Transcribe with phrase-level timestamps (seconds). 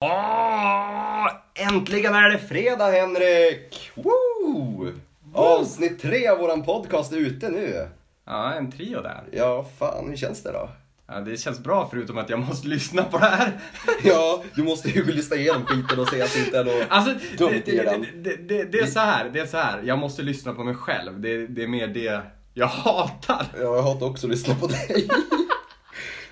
[0.00, 3.90] Åh, äntligen är det fredag Henrik!
[3.94, 4.92] Woo!
[5.34, 7.88] Avsnitt tre av våran podcast är ute nu.
[8.26, 9.22] Ja, en trio där.
[9.32, 10.68] Ja, fan hur känns det då?
[11.08, 13.52] Ja, det känns bra förutom att jag måste lyssna på det här.
[14.04, 17.14] Ja, du måste ju lyssna igenom skiten och se att det inte är något Alltså,
[17.38, 18.06] dumt i den.
[18.22, 19.82] det, det, det är så här, det är så här.
[19.84, 21.20] Jag måste lyssna på mig själv.
[21.20, 22.20] Det, det är mer det
[22.54, 23.46] jag hatar.
[23.54, 25.08] Ja, jag hatar också att lyssna på dig.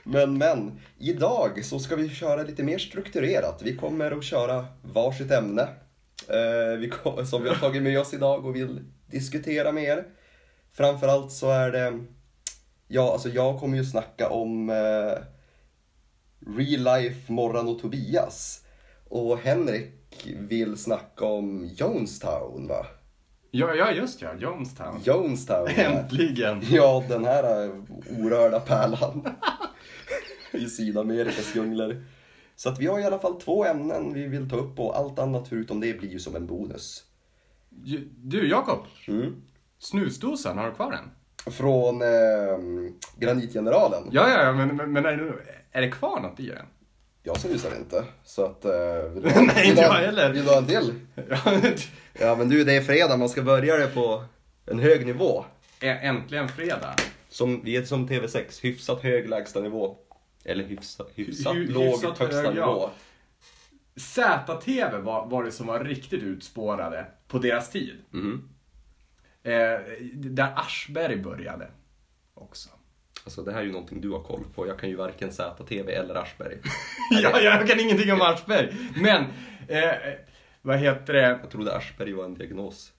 [0.08, 3.62] Men, men, idag så ska vi köra lite mer strukturerat.
[3.62, 5.62] Vi kommer att köra varsitt ämne
[6.28, 6.92] eh, vi
[7.26, 10.04] som vi har tagit med oss idag och vill diskutera med er.
[10.72, 12.04] Framförallt så är det,
[12.88, 15.18] ja alltså jag kommer ju snacka om eh,
[16.56, 18.64] Real Life Morran och Tobias.
[19.08, 22.86] Och Henrik vill snacka om Jonestown va?
[23.50, 25.00] Ja, ja just ja, Jonestown.
[25.04, 25.68] Jonestown.
[25.68, 26.62] Äntligen.
[26.70, 27.70] Ja, den här eh,
[28.18, 29.28] orörda pärlan
[30.62, 32.04] i Sydamerikas djungler.
[32.56, 35.18] Så att vi har i alla fall två ämnen vi vill ta upp och allt
[35.18, 37.04] annat förutom det blir ju som en bonus.
[38.16, 38.84] Du, Jakob.
[39.08, 39.42] Mm.
[39.78, 41.10] Snusdosan, har du kvar den?
[41.52, 44.08] Från eh, Granitgeneralen.
[44.12, 45.32] Ja, ja, men, men, men är, det,
[45.72, 46.66] är det kvar något i den?
[47.22, 48.04] Jag snusar inte.
[48.24, 48.64] Så att...
[48.64, 50.32] Eh, vill du ha- Nej, inte jag heller.
[50.32, 50.94] Vill du ha en till?
[52.20, 53.16] Ja, men du, det är fredag.
[53.16, 54.24] Man ska börja det på
[54.66, 55.44] en hög nivå.
[55.80, 56.94] Äntligen fredag.
[57.28, 59.96] Som, vi är som TV6, hyfsat hög lägsta nivå.
[60.48, 62.66] Eller hyfsat, hyfsat Hy- låg hyfsat högsta hög, ja.
[62.66, 62.90] nivå.
[63.96, 67.94] ZTV var, var det som var riktigt utspårade på deras tid.
[68.10, 68.48] Mhm.
[69.42, 69.52] Eh,
[70.14, 71.68] där Aschberg började
[72.34, 72.68] också.
[73.24, 74.66] Alltså det här är ju någonting du har koll på.
[74.66, 76.58] Jag kan ju varken ZTV eller Aschberg.
[77.22, 78.76] ja, jag kan ingenting om Aschberg.
[79.02, 79.24] Men,
[79.68, 79.94] eh,
[80.62, 81.20] vad heter det?
[81.20, 82.92] Jag trodde Aschberg var en diagnos.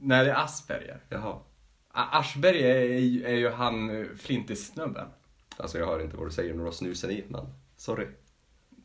[0.00, 1.00] Nej, det är Asperger.
[1.08, 1.38] Jaha.
[1.92, 2.76] Aschberg är,
[3.26, 5.06] är, ju han eh, flintis-snubben.
[5.60, 8.06] Alltså jag hör inte vad du säger när du har snusen i, men sorry.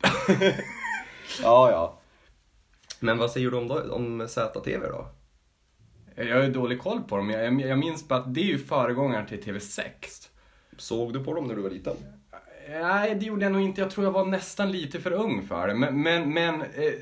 [1.41, 1.99] ja, ja.
[2.99, 5.07] Men vad säger du om, då, om ZTV då?
[6.15, 7.29] Jag har ju dålig koll på dem.
[7.29, 9.83] Jag, jag minns bara att det är ju föregångaren till TV6.
[10.77, 11.95] Såg du på dem när du var liten?
[12.69, 13.81] Nej, det gjorde jag nog inte.
[13.81, 15.73] Jag tror jag var nästan lite för ung för det.
[15.73, 16.93] Men, men, men eh,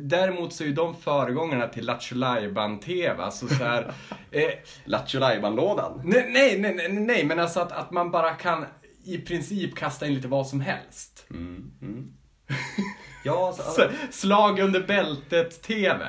[0.00, 3.22] däremot så är ju de föregångarna till Lattjo Lajban-TV.
[3.22, 3.94] Alltså så här,
[4.30, 4.50] eh,
[4.84, 6.00] Lattjo Lajban-lådan?
[6.04, 8.64] nej, nej, nej, nej, nej, men alltså att, att man bara kan
[9.04, 11.26] i princip kasta in lite vad som helst.
[11.30, 12.12] Mm, mm.
[13.24, 16.06] Ja, alltså, Så, slag under bältet-TV.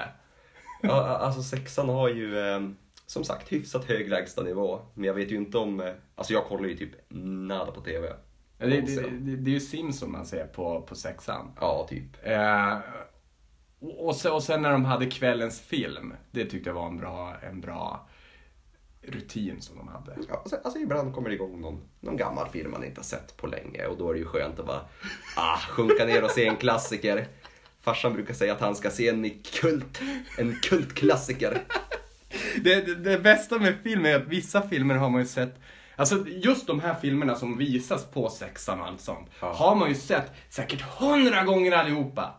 [0.82, 2.60] ja, alltså sexan har ju eh,
[3.06, 4.80] som sagt hyfsat hög lägsta nivå.
[4.94, 8.08] Men jag vet ju inte om, eh, alltså jag kollar ju typ nada på TV.
[8.58, 11.52] Det, det, det, det är ju Simpson man ser på, på sexan.
[11.60, 12.28] Ja, typ.
[12.28, 12.78] Eh,
[13.80, 16.98] och, och, sen, och sen när de hade kvällens film, det tyckte jag var en
[16.98, 18.08] bra, en bra
[19.08, 20.16] rutin som de hade.
[20.30, 23.38] Ja, alltså, alltså ibland kommer det igång någon, någon gammal film man inte har sett
[23.38, 24.82] på länge och då är det ju skönt att bara
[25.36, 27.28] ah, sjunka ner och se en klassiker.
[27.82, 30.02] Farsan brukar säga att han ska se en kult,
[30.38, 31.62] en kultklassiker.
[32.64, 35.60] Det, det, det bästa med film är att vissa filmer har man ju sett
[35.96, 39.54] Alltså just de här filmerna som visas på sexan och allt sånt Ja.
[39.54, 42.36] har man ju sett säkert hundra gånger allihopa.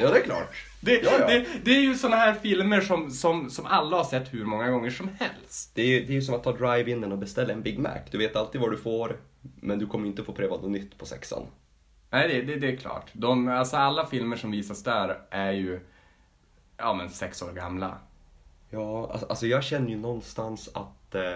[0.00, 0.56] Ja, det är klart.
[0.84, 1.26] Det, Ja, ja.
[1.26, 4.70] det, det är ju såna här filmer som, som, som alla har sett hur många
[4.70, 5.70] gånger som helst.
[5.74, 7.98] Det är ju det är ju som att ta drive-inen och beställa en Big Mac.
[8.10, 11.06] Du vet alltid vad du får, men du kommer inte få pröva något nytt på
[11.06, 11.42] sexan.
[12.10, 13.10] Nej, det, det, det är klart.
[13.12, 15.80] De, alltså alla filmer som visas där är ju,
[16.76, 17.98] ja men sex år gamla.
[18.70, 21.32] Ja, alltså, alltså jag känner ju någonstans att eh,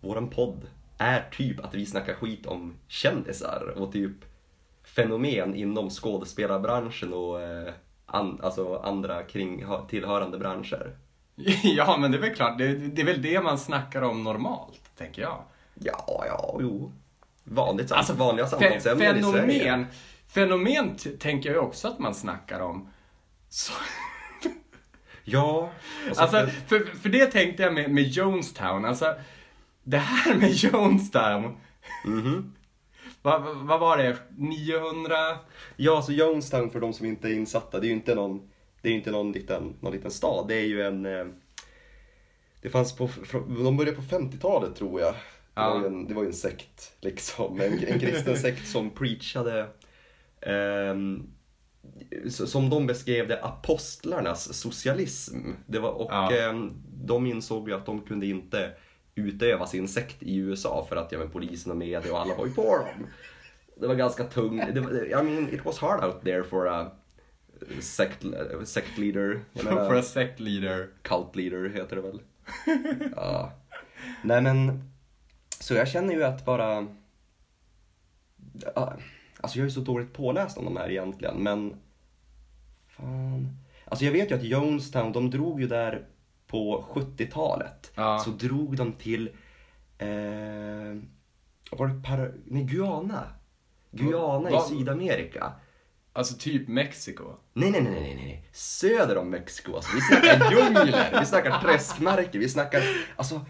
[0.00, 0.66] våran podd
[0.98, 4.16] är typ att vi snackar skit om kändisar och typ
[4.82, 7.72] fenomen inom skådespelarbranschen och eh,
[8.10, 10.96] an, alltså andra kring, tillhörande branscher.
[11.62, 12.58] ja, men det är väl klart.
[12.58, 15.42] Det, det är väl det man snackar om normalt, tänker jag.
[15.74, 16.92] Ja, ja, jo.
[17.44, 19.86] Vanligt, Alltså, vanliga samtalsämnen i Sverige.
[20.26, 22.88] fenomen, tänker jag också att man snackar om.
[23.48, 23.72] Så,
[25.24, 25.70] Ja.
[26.08, 28.84] Alltså, alltså, för- för, för det tänkte jag med, med Jonestown.
[28.84, 29.14] Alltså,
[29.82, 31.56] det här med Jonestown.
[32.04, 32.32] Mhm.
[32.34, 32.54] Vad
[33.22, 34.16] vad- vad var det?
[34.36, 35.14] 900?
[35.76, 38.50] Ja, alltså Jonestown för de som inte är insatta, det är ju inte någon,
[38.82, 40.48] det är inte någon liten, någon liten stad.
[40.48, 41.06] Det är ju en...
[41.06, 41.26] eh,
[42.62, 43.08] Det fanns på,
[43.64, 45.12] de började på 50-talet tror jag.
[45.14, 45.18] Det,
[45.54, 45.74] Ja.
[45.78, 47.60] var en, det var ju en sekt, liksom.
[47.60, 49.66] En, en kristen sekt som preachade,
[52.26, 55.36] s- som de beskrev det, apostlarnas socialism.
[55.66, 56.32] Det var, och Ja.
[56.36, 56.72] ehm,
[57.04, 58.70] de insåg ju att de kunde inte
[59.20, 62.46] utöva sin sekt i USA för att ja, men, polisen och media och alla var
[62.46, 63.06] ju på dem.
[63.76, 64.68] Det var ganska tungt.
[64.68, 66.90] I mean, it was hard out there for a
[67.80, 68.24] sect,
[68.64, 69.40] sect leader.
[69.54, 70.88] For a sect leader.
[71.02, 72.20] cult leader heter det väl.
[73.16, 73.52] ja.
[74.24, 74.90] Nej men,
[75.60, 76.86] så jag känner ju att bara...
[79.40, 81.74] Alltså jag är så dåligt påläst om de här egentligen, men
[82.88, 83.56] fan.
[83.84, 86.06] Alltså jag vet ju att Jonestown, de drog ju där
[86.50, 87.92] på 70-talet.
[87.94, 88.18] Ja.
[88.18, 89.28] Så drog de till,
[89.98, 90.08] eh,
[91.70, 93.24] var det Par- nej, Guyana.
[93.90, 95.52] Guyana Va- i Sydamerika.
[96.12, 97.24] Alltså typ Mexiko.
[97.52, 98.48] Nej, nej, nej, nej, nej.
[98.52, 99.74] Söder om Mexiko.
[99.74, 102.82] Alltså, vi snackar djungler, vi snackar träskmarker, vi snackar...
[103.16, 103.40] Alltså,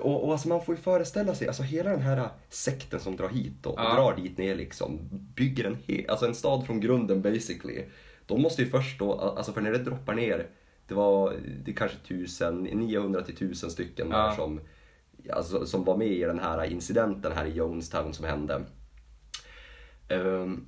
[0.00, 3.28] och, och alltså man får ju föreställa sig, alltså hela den här sekten som drar
[3.28, 3.94] hit och, och Ja.
[3.94, 7.84] drar dit ner liksom, bygger en, alltså en stad från grunden basically.
[8.26, 10.46] De måste ju först då, alltså för när det droppar ner,
[10.92, 11.34] det var
[11.64, 14.34] det är kanske 1000, 900 till 1000 stycken där Ja.
[14.36, 14.60] som,
[15.32, 18.62] alltså, som var med i den här incidenten här i Jonestown som hände.
[20.08, 20.66] Ehm,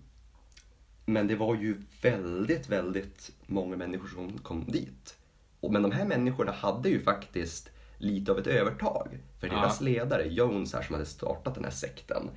[1.07, 5.17] men det var ju väldigt, väldigt många människor som kom dit.
[5.61, 9.19] Och, men de här människorna hade ju faktiskt lite av ett övertag.
[9.41, 9.53] För Ja.
[9.53, 12.31] deras ledare, Jones här som hade startat den här sekten,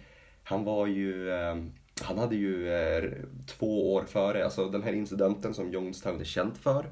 [0.44, 1.56] han var ju, eh,
[2.01, 3.12] han hade ju eh,
[3.45, 6.86] två år före, alltså den här incidenten som Jonestown är känt för,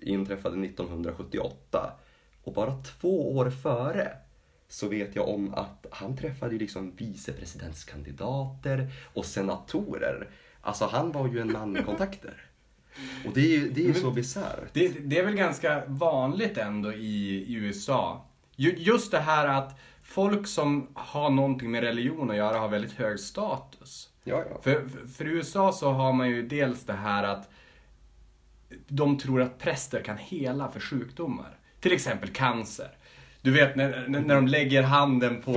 [0.00, 1.92] inträffade 1978.
[2.44, 4.12] Och bara två år före
[4.68, 10.28] så vet jag om att han träffade liksom vicepresidentskandidater och senatorer.
[10.60, 12.46] Alltså han var ju en man med kontakter.
[13.26, 14.68] Och det är ju, det är ju så bisarrt.
[14.72, 18.26] Det, det är väl ganska vanligt ändå i, i USA.
[18.56, 22.92] Ju, just det här att folk som har någonting med religion att göra har väldigt
[22.92, 24.08] hög status.
[24.24, 24.60] Ja, ja.
[24.62, 27.50] För, för, för i USA så har man ju dels det här att
[28.88, 31.56] de tror att präster kan hela för sjukdomar.
[31.80, 32.88] Till exempel cancer.
[33.42, 35.52] Du vet när, när, de lägger handen på,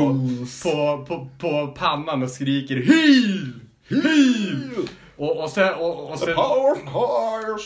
[0.64, 3.54] på, på, på pannan och skriker HEAL!
[3.90, 4.88] HEAL!
[5.18, 6.34] Och, och sen, och, och sen!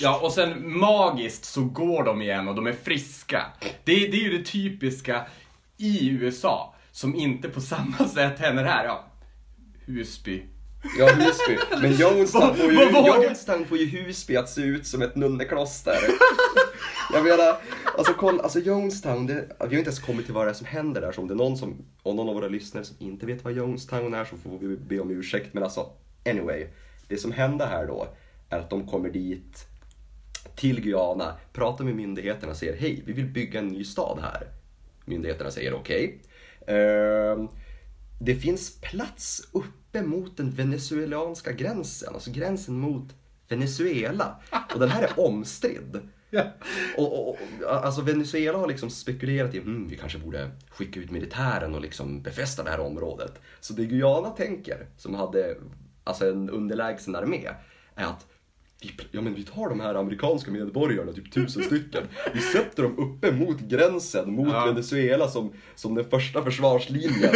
[0.01, 3.45] Ja, och sen magiskt så går de igen och de är friska.
[3.83, 5.25] Det, är- det är ju det typiska
[5.77, 8.85] i USA, som inte på samma sätt händer här.
[8.85, 9.05] Ja,
[9.85, 10.43] Husby.
[10.97, 11.57] Ja, Husby.
[11.81, 15.97] Men Jonestown får, ju, Jonestown får ju Husby att se ut som ett nunnekloster.
[17.13, 17.57] Jag menar,
[17.97, 20.65] alltså, kolla, alltså Jonestown, det, vi har inte ens kommit till vad det är som
[20.65, 21.11] händer där.
[21.11, 23.53] Så om det är någon, som, om någon av våra lyssnare som inte vet vad
[23.53, 25.53] Jonestown är så får vi be om ursäkt.
[25.53, 25.89] Men alltså,
[26.25, 26.67] anyway.
[27.07, 28.07] Det som hände här då
[28.49, 29.65] är att de kommer dit
[30.55, 34.47] till Guyana, pratar med myndigheterna och säger hej, vi vill bygga en ny stad här.
[35.05, 36.21] Myndigheterna säger okej.
[36.67, 37.47] Ehm,
[38.19, 43.15] det finns plats uppe mot den venezuelanska gränsen, alltså gränsen mot
[43.47, 44.39] Venezuela.
[44.73, 45.99] Och den här är omstridd.
[46.97, 47.37] Och, och, och,
[47.71, 52.21] alltså Venezuela har liksom spekulerat i hmm, vi kanske borde skicka ut militären och liksom
[52.21, 53.41] befästa det här området.
[53.59, 55.57] Så det Guyana tänker, som hade
[56.03, 57.49] alltså en underlägsen armé,
[57.95, 58.27] är att
[58.81, 62.03] vi, ja, men vi tar de här amerikanska medborgarna, typ tusen stycken.
[62.33, 64.65] Vi sätter dem uppe mot gränsen, mot Ja.
[64.65, 67.13] Venezuela som, som den första försvarslinjen.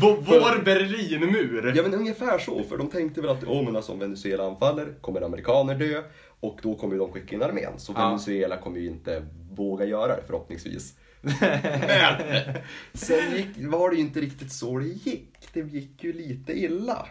[0.00, 1.72] Vår, vår Berlinmur.
[1.76, 4.94] Ja men ungefär så, för de tänkte väl att oh, men alltså, om Venezuela anfaller
[5.00, 6.02] kommer amerikaner dö
[6.40, 7.72] och då kommer de skicka in armén.
[7.76, 8.06] Så Ja.
[8.08, 10.94] Venezuela kommer ju inte våga göra det förhoppningsvis.
[12.92, 15.48] Sen gick, var det ju inte riktigt så det gick.
[15.52, 17.06] Det gick ju lite illa.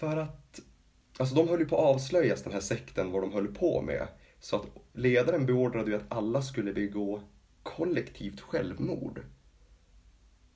[0.00, 0.60] För att,
[1.18, 4.08] alltså de höll ju på att avslöjas den här sekten, vad de höll på med.
[4.40, 4.62] Så att
[4.92, 7.20] ledaren beordrade ju att alla skulle begå
[7.62, 9.20] kollektivt självmord.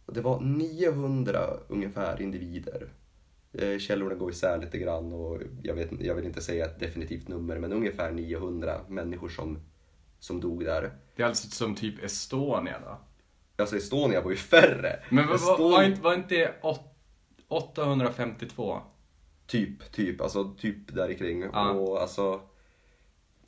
[0.07, 2.89] Det var 900 ungefär individer.
[3.53, 7.29] Eh, Källorna går isär lite grann och jag, vet, jag vill inte säga ett definitivt
[7.29, 9.59] nummer men ungefär 900 människor som,
[10.19, 10.91] som dog där.
[11.17, 12.99] Det är alltså som typ Estonia då.
[13.63, 15.03] Alltså Estonia var ju färre.
[15.11, 16.97] Men vad- vad- Eston- var inte, var inte det åt-
[17.49, 18.81] 852?
[19.53, 21.43] Typ, typ, alltså typ där kring.
[21.43, 21.71] Ja.
[21.71, 22.41] Och alltså,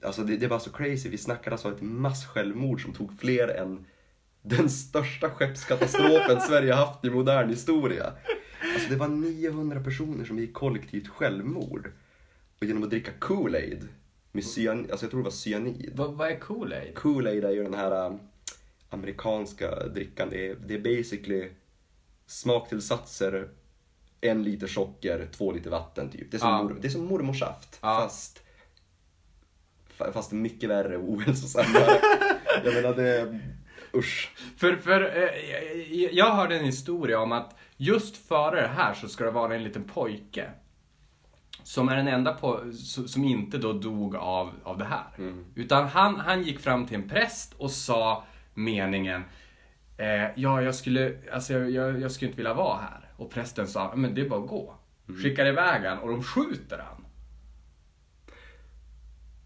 [0.02, 1.08] alltså det, det var så crazy.
[1.08, 3.84] Vi snackade alltså ett massjälvmord som tog fler än
[4.42, 8.12] den största skeppskatastrofen Sverige haft i modern historia.
[8.74, 11.92] Alltså det var 900 personer som gick kollektivt självmord.
[12.58, 13.88] Och genom att dricka Kool-Aid,
[14.32, 15.92] med cyan, alltså jag tror det var cyanid.
[15.94, 16.94] Vad, vad är Kool-Aid?
[16.94, 18.16] Kool-Aid är ju den här äh,
[18.88, 20.28] amerikanska drickan.
[20.30, 21.48] Det är, det är basically
[22.26, 23.48] smaktillsatser,
[24.24, 26.30] en liter socker, två liter vatten typ.
[26.30, 26.62] Det är som, Ja.
[26.62, 27.98] mor, det är som mormorsaft Ja.
[28.02, 28.42] fast
[29.98, 31.86] fa- Fast mycket värre och ohälsosammare.
[32.64, 33.40] jag menar det,
[33.94, 34.30] usch.
[34.56, 39.24] För, för eh, jag- hörde en historia om att just före det här så ska
[39.24, 40.50] det vara en liten pojke.
[41.62, 42.36] Som är den enda
[43.06, 45.32] som inte då dog av, av det här.
[45.54, 49.22] Utan han, han gick fram till en präst och sa meningen
[49.96, 53.10] eh, Ja, jag skulle, alltså jag, jag, jag skulle inte vilja vara här.
[53.16, 54.74] Och prästen sa, men det är bara att gå.
[55.22, 57.04] Skickar iväg han och de skjuter han.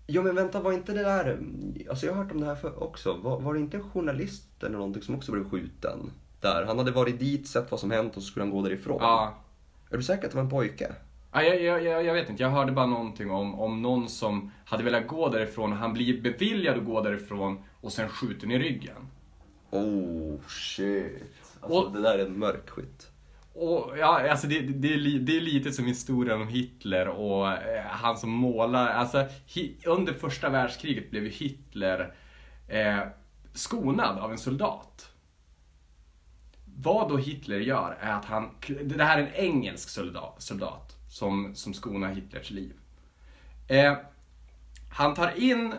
[0.06, 1.38] Jo men vänta, var inte det där,
[1.90, 3.12] alltså jag har hört om det här för också.
[3.16, 6.12] Var, var det inte en journalist eller någonting som också blev skjuten?
[6.40, 8.98] Där, han hade varit dit, sett vad som hänt och så skulle han gå därifrån.
[9.00, 9.34] Ja.
[9.90, 10.92] Är du säker att det var en pojke?
[11.32, 14.52] Ja, jag, jag, jag, jag vet inte, jag hörde bara någonting om, om någon som
[14.64, 18.58] hade velat gå därifrån och han blir beviljad att gå därifrån och sen skjuten i
[18.58, 19.08] ryggen.
[19.70, 21.22] Oh shit.
[21.60, 23.10] Alltså, Och- det där är en mörk skit.
[23.54, 27.84] Och, ja, alltså det, det, är det är lite som historien om Hitler och eh,
[27.84, 28.88] han som målar.
[28.88, 32.14] Alltså, hi, under första världskriget blev Hitler
[32.68, 32.98] eh,
[33.52, 35.10] skonad av en soldat.
[36.76, 38.50] Vad då Hitler gör är att han,
[38.84, 42.72] det här är en engelsk soldat, soldat som, som skonar Hitlers liv.
[43.68, 43.96] Eh,
[44.92, 45.74] han tar in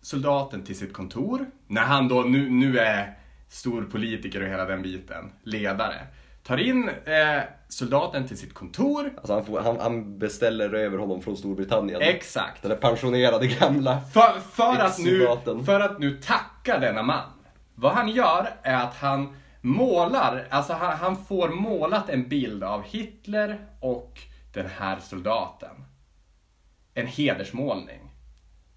[0.00, 3.18] soldaten till sitt kontor, när han då nu, nu är
[3.52, 6.06] stor politiker och hela den biten, ledare.
[6.42, 11.22] Tar in eh, soldaten till sitt kontor, Alltså han, får, han, han beställer över honom
[11.22, 12.02] från Storbritannien.
[12.02, 12.62] exakt.
[12.62, 14.00] Den där pensionerade gamla.
[14.00, 15.28] För, för, att nu,
[15.66, 17.30] för att nu tacka denna man.
[17.74, 22.82] Vad han gör är att han målar, alltså han, han får målat en bild av
[22.82, 24.20] Hitler och
[24.52, 25.84] den här soldaten.
[26.94, 28.00] En hedersmålning.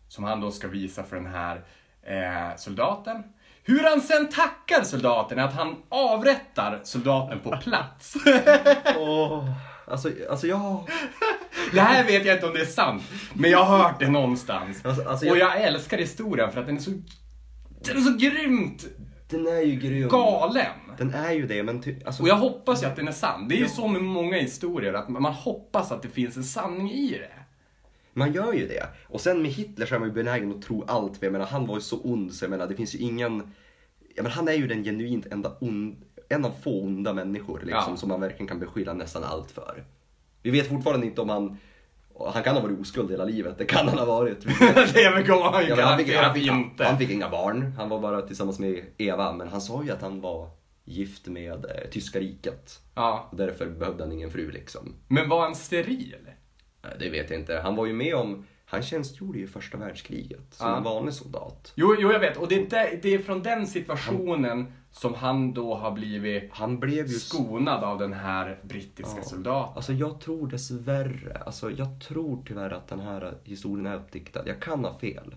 [0.08, 1.64] Som han då ska visa för den här
[2.06, 3.24] eh, soldaten.
[3.64, 8.14] Hur han sen tackar soldaten är att han avrättar soldaten på plats.
[9.00, 9.50] Åh,
[9.88, 10.90] alltså, alltså jag...
[11.74, 14.86] Det här vet jag inte om det är sant, men jag har hört det någonstans.
[14.86, 16.92] Alltså- alltså Och jag- jag älskar historien för att den är så,
[17.86, 18.86] den är så grymt
[19.30, 20.10] Den är ju grym.
[20.10, 20.66] galen.
[20.98, 23.48] Den är ju det, men ty, alltså, Och jag hoppas ju att den är sann.
[23.48, 26.92] Det är ju så med många historier, att man hoppas att det finns en sanning
[26.92, 27.45] i det.
[28.18, 28.88] Man gör ju det.
[29.08, 31.18] Och sen med Hitler så är man ju benägen att tro allt.
[31.18, 33.52] För jag menar, han var ju så ond så jag menar, det finns ju ingen...
[34.16, 35.96] Jag menar, han är ju den genuint enda ond,
[36.30, 37.98] en av få onda människor liksom, Ja.
[37.98, 39.84] som man verkligen kan beskylla nästan allt för.
[40.44, 41.58] Vi vet fortfarande inte om han...
[42.34, 44.42] Han kan ha varit oskuld hela livet, det kan han ha varit.
[44.60, 46.84] det han Ja, fick, han, garanterat fick, han, inte.
[46.86, 49.34] han fick inga barn, han var bara tillsammans med Eva.
[49.34, 50.50] Men han sa ju att han var
[50.86, 52.80] gift med eh, tyska riket.
[52.96, 53.28] Ja.
[53.32, 54.94] Och därför behövde han ingen fru liksom.
[55.08, 56.16] Men var han steril?
[56.90, 57.60] Nej, Det vet jag inte.
[57.64, 60.78] Han var ju med om, han tjänstgjorde ju i första världskriget som Ja.
[60.78, 61.72] en vanlig soldat.
[61.76, 62.38] Jo, jo, jag vet.
[62.38, 66.80] Och det är, där, det är från den situationen som han då har blivit Han
[66.80, 67.14] blev ju...
[67.20, 69.76] skonad av den här brittiska soldaten.
[69.76, 74.48] Alltså jag tror dessvärre, alltså jag tror tyvärr att den här historien är uppdiktad.
[74.48, 75.36] Jag kan ha fel.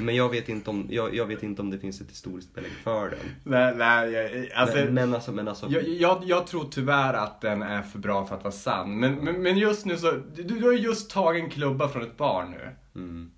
[0.00, 2.72] Men jag vet inte om, jag, jag vet inte om det finns ett historiskt belägg
[2.72, 3.18] för den.
[3.44, 4.76] Nej, nej, alltså...
[4.76, 5.66] men, men alltså, men alltså.
[5.70, 9.00] Jag, jag, jag tror tyvärr att den är för bra för att vara sann.
[9.00, 12.02] Men, men, men just nu så, du, du har ju just tagit en klubba från
[12.02, 12.76] ett barn nu.
[13.00, 13.30] Mm.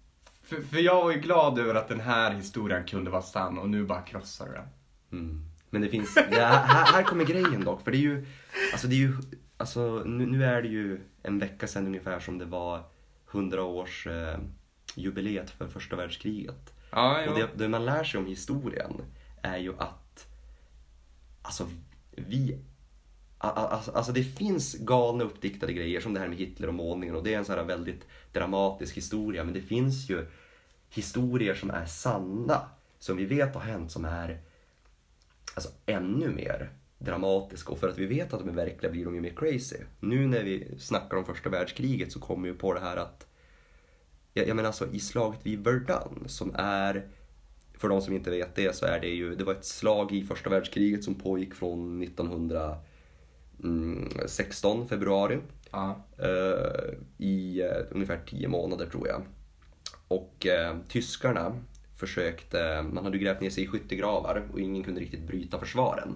[0.44, 3.70] För, för jag var ju glad över att den här historien kunde vara sann och
[3.70, 4.68] nu bara krossar du den.
[5.12, 5.44] Mm.
[5.70, 7.84] Men det finns, det här, här- kommer grejen dock.
[7.84, 8.26] För det är ju,
[8.72, 9.16] alltså det är ju,
[9.56, 12.80] alltså nu, nu är det ju en vecka sedan ungefär som det var
[13.32, 14.38] 100 års eh,
[14.94, 16.72] jubileet för första världskriget.
[16.90, 19.02] Ja, Och det, det man lär sig om historien
[19.42, 20.26] är ju att
[21.42, 21.68] alltså
[22.10, 22.58] vi
[23.38, 27.24] Alltså, alltså det finns galna uppdiktade grejer som det här med Hitler och målningen och
[27.24, 30.26] det är en sån här väldigt dramatisk historia men det finns ju
[30.90, 34.40] historier som är sanna som vi vet har hänt som är
[35.54, 39.14] alltså ännu mer dramatiska och för att vi vet att de är verkliga blir de
[39.14, 39.76] ju mer crazy.
[40.00, 43.26] Nu när vi snackar om första världskriget så kommer vi på det här att
[44.34, 47.06] jag, jag menar alltså i slaget vid Verdun som är
[47.78, 50.24] för de som inte vet det så är det ju, det var ett slag i
[50.24, 55.38] första världskriget som pågick från 1916 februari
[55.70, 56.04] Ja.
[56.18, 59.22] eh, i eh, ungefär 10 månader tror jag.
[60.08, 61.62] Och eh, tyskarna
[61.96, 66.14] försökte, man hade grävt ner sig i skyttegravar och ingen kunde riktigt bryta försvaren.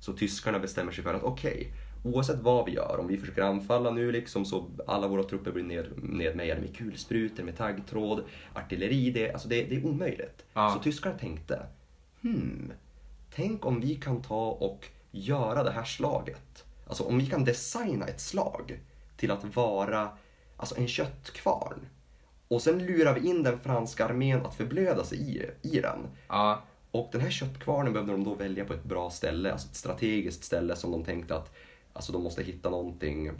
[0.00, 1.72] Så tyskarna bestämmer sig för att okej,
[2.14, 5.64] oavsett vad vi gör, om vi försöker anfalla nu liksom så alla våra trupper blir
[5.64, 10.44] ned, nedmejade med kulsprutor, med taggtråd, artilleri, det, alltså det, det är omöjligt.
[10.52, 10.70] Ja.
[10.76, 11.66] Så tyskarna tänkte,
[12.22, 12.72] hmm,
[13.34, 16.64] tänk om vi kan ta och göra det här slaget.
[16.86, 18.80] Alltså om vi kan designa ett slag
[19.16, 20.08] till att vara
[20.56, 21.86] alltså en köttkvarn.
[22.48, 25.98] Och sen lurar vi in den franska armén att förblöda sig i, i den.
[26.28, 26.62] Ja.
[26.90, 30.44] Och den här köttkvarnen behövde de då välja på ett bra ställe, alltså ett strategiskt
[30.44, 31.54] ställe som de tänkte att
[31.96, 33.30] alltså de måste hitta någonting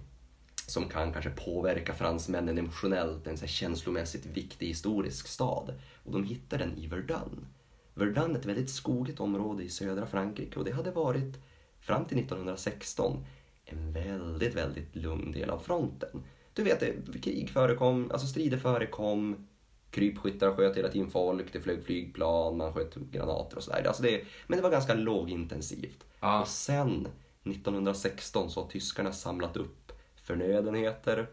[0.67, 5.75] som kan kanske påverka fransmännen emotionellt, en så känslomässigt viktig historisk stad.
[6.05, 7.47] Och de hittade den i Verdun.
[7.95, 11.37] Verdun är ett väldigt skogigt område i södra Frankrike och det hade varit
[11.81, 13.25] fram till 1916
[13.65, 16.23] en väldigt, väldigt lugn del av fronten.
[16.53, 16.83] Du vet,
[17.23, 19.47] krig förekom, alltså strider förekom,
[19.91, 23.85] krypskyttar sköt hela tiden folk, det flög flygplan, man sköt granater och sådär.
[23.87, 26.05] Alltså det, men det var ganska lågintensivt.
[26.21, 26.41] Ja.
[26.41, 27.09] Och sen
[27.51, 31.27] 1916 så har tyskarna samlat upp förnödenheter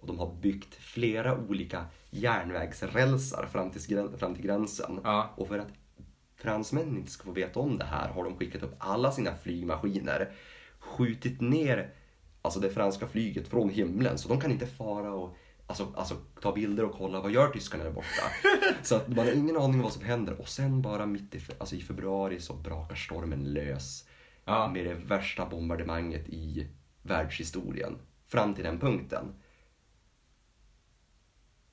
[0.00, 5.00] och de har byggt flera olika järnvägsrälsar fram till, fram till gränsen.
[5.04, 5.34] Ja.
[5.36, 5.72] Och för att
[6.36, 10.32] fransmännen inte ska få veta om det här har de skickat upp alla sina flygmaskiner,
[10.78, 11.94] skjutit ner
[12.42, 16.52] alltså det franska flyget från himlen så de kan inte fara och alltså, alltså, ta
[16.52, 18.22] bilder och kolla vad gör tyskarna där borta.
[18.82, 21.40] så att man har ingen aning om vad som händer och sen bara mitt i,
[21.58, 24.04] alltså i februari så brakar stormen lös
[24.46, 24.68] Ja.
[24.68, 26.66] med det värsta bombardemanget i
[27.02, 29.34] världshistorien fram till den punkten.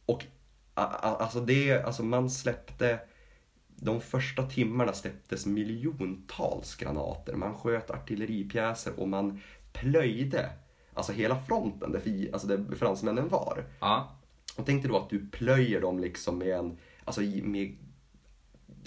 [0.06, 0.26] Och
[0.74, 3.00] alltså det, alltså man släppte,
[3.68, 7.36] de första timmarna släpptes miljontals granater.
[7.36, 9.42] Man sköt artilleripjäser och man
[9.74, 10.50] plöjde
[10.94, 13.66] alltså hela fronten där, fi, alltså där fransmännen var.
[13.80, 14.20] Ja.
[14.58, 17.78] Och tänk dig då att du plöjer dem liksom med en, alltså med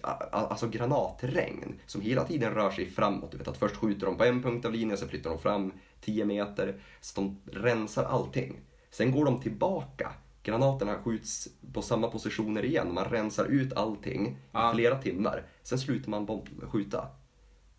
[0.02, 3.32] alltså granatregn som hela tiden rör sig framåt.
[3.32, 5.72] Du vet att först skjuter de på en punkt av linjen, sen flyttar de fram
[6.00, 6.80] 10 meter.
[7.00, 8.60] Så de rensar allting.
[8.90, 10.12] Sen går de tillbaka.
[10.42, 12.94] Granaterna skjuts på samma positioner igen.
[12.94, 15.46] Man rensar ut allting i flera timmar.
[15.62, 17.08] Sen slutar man skjuta.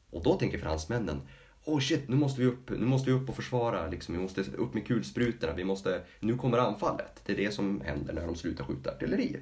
[0.09, 1.21] Och då tänker fransmännen,
[1.65, 4.41] oh shit, nu måste vi upp, nu måste vi upp och försvara, liksom, vi måste
[4.41, 7.21] upp med kulsprutorna, vi måste, nu kommer anfallet.
[7.25, 9.39] Det är det som händer när de slutar skjuta artilleri.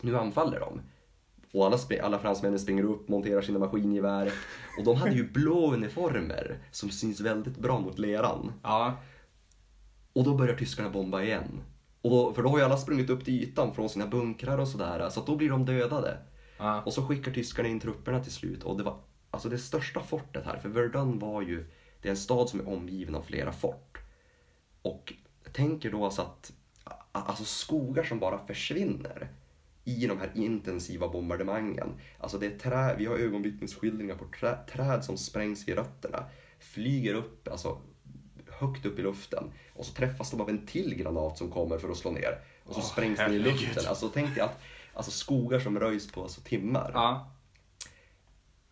[0.00, 0.80] Nu anfaller de.
[1.52, 4.32] Och alla, alla fransmännen springer upp, monterar sina maskingevär.
[4.78, 8.52] Och de hade ju blå uniformer som syns väldigt bra mot leran.
[8.62, 8.96] Ja.
[10.12, 11.60] Och då börjar tyskarna bomba igen.
[12.02, 14.68] Och då, för då har ju alla sprungit upp till ytan från sina bunkrar och
[14.68, 16.18] sådär, så att då blir de dödade.
[16.58, 16.82] Ja.
[16.82, 18.98] Och så skickar tyskarna in trupperna till slut och det var
[19.30, 21.66] alltså det största fortet här, för Verdun var ju,
[22.02, 23.98] det är en stad som är omgiven av flera fort.
[24.82, 25.12] Och
[25.52, 26.52] tänk er då alltså att,
[27.12, 29.28] alltså skogar som bara försvinner
[29.84, 31.88] i de här intensiva bombardemangen.
[32.18, 36.24] Alltså det är trä, vi har ögonvittnesskildringar på trä, träd som sprängs vid rötterna,
[36.58, 37.78] flyger upp, alltså
[38.48, 41.88] högt upp i luften och så träffas de av en till granat som kommer för
[41.88, 43.84] att slå ner och så Åh, sprängs den i luften.
[43.88, 44.60] Alltså tänk dig att
[44.94, 46.90] alltså, skogar som röjs på alltså, timmar.
[46.94, 47.32] Ja.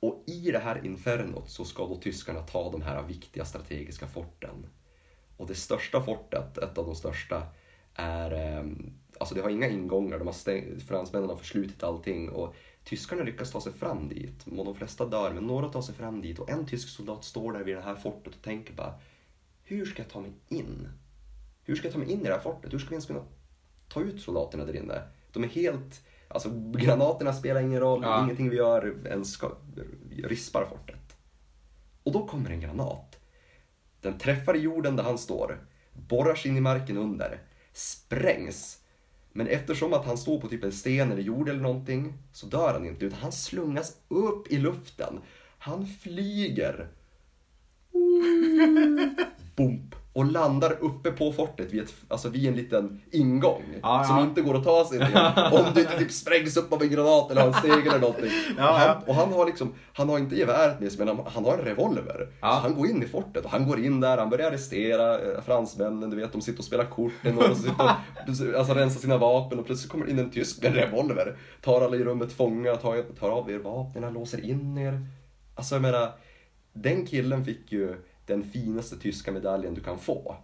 [0.01, 4.67] Och i det här infernot så ska då tyskarna ta de här viktiga strategiska forten.
[5.37, 7.47] Och det största fortet, ett av de största,
[8.01, 8.31] är...
[8.59, 12.55] ehm, Alltså det har inga ingångar, de har stäng, fransmännen har förslutit allting och
[12.85, 14.47] tyskarna lyckas ta sig fram dit.
[14.57, 17.53] Och de flesta dör, men några tar sig fram dit och en tysk soldat står
[17.53, 18.95] där vid det här fortet och tänker bara
[19.63, 20.89] Hur ska jag ta mig in?
[21.65, 22.73] Hur ska jag ta mig in i det här fortet?
[22.73, 23.23] Hur ska vi ens kunna
[23.89, 25.03] ta ut soldaterna där inne?
[25.33, 26.05] De är helt...
[26.29, 28.25] Alltså granaterna spelar ingen roll, Ja.
[28.25, 29.53] ingenting vi gör ens ska,
[30.25, 31.17] rispar fortet.
[32.03, 33.19] Och då kommer en granat.
[34.01, 35.59] Den träffar i jorden där han står,
[36.09, 37.41] borrar sig in i marken under,
[37.81, 38.79] sprängs.
[39.33, 42.73] Men eftersom att han står på typ en sten eller jord eller någonting så dör
[42.73, 45.21] han inte, utan han slungas upp i luften.
[45.59, 46.89] Han flyger.
[49.57, 49.95] Bump.
[50.13, 54.23] Och landar uppe på fortet vid, ett, alltså vid en liten ingång Ja, som ja.
[54.23, 55.17] inte går att ta sig till.
[55.53, 58.31] Om du inte typ sprängs upp av en granat eller har en steg eller någonting.
[58.59, 61.27] Ja, och, han, och han har liksom, han har inte geväret med sig men han,
[61.27, 62.29] han har en revolver.
[62.41, 62.55] Ja.
[62.55, 65.43] Så han går in i fortet och han går in där, han börjar arrestera eh,
[65.43, 67.75] fransmännen, du vet de sitter och spelar kort, som sitter
[68.53, 71.37] och alltså, rensar sina vapen och plötsligt kommer in en tysk med en revolver.
[71.61, 75.07] Tar alla i rummet fånga, tar, tar av er vapnen, låser in er.
[75.55, 76.13] Alltså jag menar,
[76.73, 77.97] den killen fick ju
[78.31, 80.37] den finaste tyska medaljen du kan få.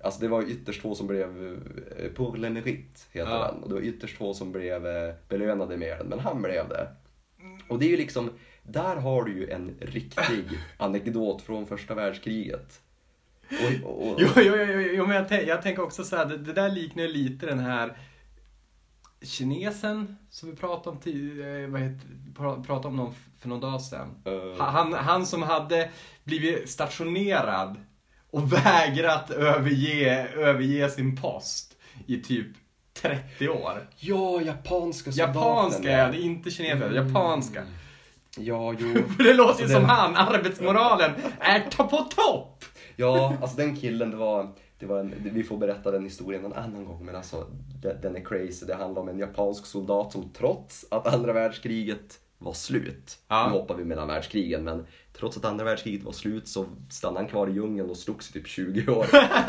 [0.00, 1.58] Alltså det var ytterst få som blev,
[1.98, 3.52] eh, pour le mérite heter Ja.
[3.52, 3.62] den.
[3.62, 6.88] Och det var ytterst få som blev eh, belönade med den, men han blev det.
[7.68, 8.30] Och det är ju liksom,
[8.62, 10.44] där har du ju en riktig
[10.76, 12.80] anekdot från första världskriget.
[13.84, 16.36] Och, och, och, Jo, jo, jo, jo, men jag, jag tänker också så här, det,
[16.36, 17.96] det där liknar ju lite den här
[19.22, 23.60] kinesen som vi pratade om, ti- eh, vad heter, pra- pratade om någon, för någon
[23.60, 24.08] dag sedan.
[24.24, 24.64] Eh.
[24.66, 25.90] Han, han som hade
[26.24, 27.76] blivit stationerad
[28.30, 31.76] och vägrat överge, överge sin post
[32.06, 32.46] i typ
[33.02, 33.88] 30 år.
[33.98, 35.34] Ja, japanska soldaten.
[35.42, 37.62] Japanska, ja, det är inte kineser, japanska.
[38.38, 38.94] Ja, jo.
[39.16, 42.64] För det låter ju Alltså, som den- han, arbetsmoralen är på topp!
[42.96, 46.52] Ja, alltså den killen, det var, det var en, vi får berätta den historien en
[46.52, 47.46] annan gång, men alltså
[47.82, 48.66] den, den är crazy.
[48.66, 53.46] Det handlar om en japansk soldat som trots att andra världskriget var slut, Ja.
[53.48, 54.86] nu hoppar vi mellan världskrigen, men
[55.18, 58.32] trots att andra världskriget var slut så stannade han kvar i djungeln och slogs i
[58.32, 59.06] typ 20 år.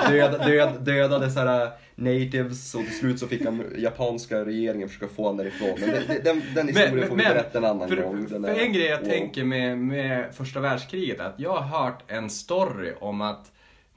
[0.12, 5.08] Död, död, dödade så här natives och till slut så fick han japanska regeringen försöka
[5.13, 5.78] få honom därifrån.
[5.80, 8.28] Men det, den, den historien får vi berätta en annan för, gång.
[8.28, 9.10] För, Den är- en grej jag wow.
[9.10, 13.52] tänker med, med första världskriget, att jag har hört en story om att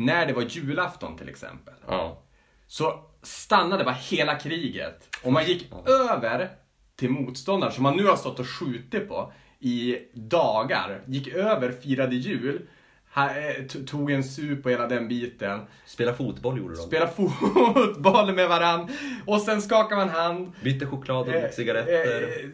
[0.06, 2.22] när det var julafton till exempel, Ja.
[2.66, 5.16] så stannade bara hela kriget.
[5.24, 5.72] Och man gick
[6.10, 6.48] över
[6.96, 11.00] till motståndaren som man nu har stått och skjutit på i dagar.
[11.06, 12.68] Gick över, firade jul,
[13.16, 15.60] eh, tog en sup och hela den biten.
[15.86, 16.82] Spela fotboll gjorde de.
[16.82, 18.88] Spelade fotboll med varann
[19.26, 20.52] och sen skakade man hand.
[20.62, 22.22] Bytte choklad och Eh, cigaretter.
[22.22, 22.50] eh,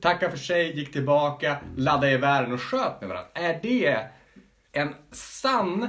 [0.00, 3.30] Tacka för sig, gick tillbaka, laddade gevären och sköt med varandra.
[3.34, 3.98] Är det
[4.72, 5.88] en sann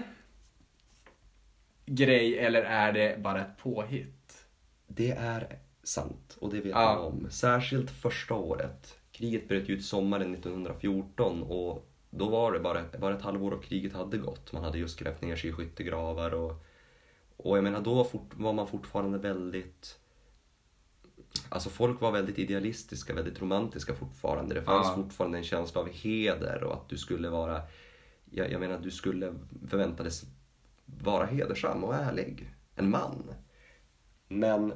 [1.85, 4.45] grej eller är det bara ett påhitt?
[4.87, 6.95] Det är sant och det vet Ja.
[6.95, 7.27] man om.
[7.31, 8.97] Särskilt första året.
[9.11, 13.93] Kriget bröt ut sommaren 1914 och då var det bara, bara ett halvår och kriget
[13.93, 14.51] hade gått.
[14.51, 16.63] Man hade just grävt ner sig i skyttegravar och,
[17.37, 19.99] och jag menar då var, fort, var man fortfarande väldigt
[21.49, 24.55] Alltså folk var väldigt idealistiska, väldigt romantiska fortfarande.
[24.55, 24.95] Det fanns Ja.
[24.95, 27.61] fortfarande en känsla av heder och att du skulle vara
[28.31, 29.33] jag, jag menar du skulle
[29.69, 30.23] förväntades
[31.01, 32.53] vara hedersam och ärlig.
[32.75, 33.33] En man.
[34.27, 34.73] Men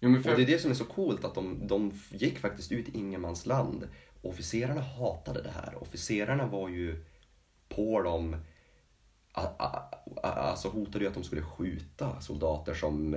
[0.00, 2.38] Jo, men och för, det är det som är så coolt att de, de gick
[2.38, 3.88] faktiskt ut i ingenmansland.
[4.22, 5.82] Officerarna hatade det här.
[5.82, 7.04] Officerarna var ju
[7.68, 8.36] på dem,
[10.22, 13.16] alltså hotade ju att de skulle skjuta soldater som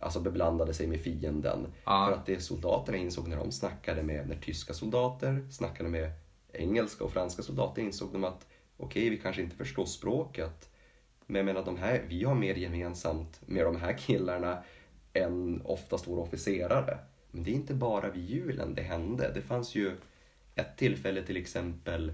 [0.00, 1.66] alltså beblandade sig med fienden.
[1.84, 2.06] Ja.
[2.06, 6.12] För att det soldaterna insåg när de snackade med, när tyska soldater snackade med
[6.52, 10.68] engelska och franska soldater insåg de att okej, vi kanske inte förstår språket.
[11.32, 14.62] Men jag menar, de här, vi har mer gemensamt med de här killarna
[15.12, 16.98] än oftast våra officerare.
[17.30, 19.30] Men det är inte bara vid julen det hände.
[19.34, 19.92] Det fanns ju
[20.54, 22.12] ett tillfälle till exempel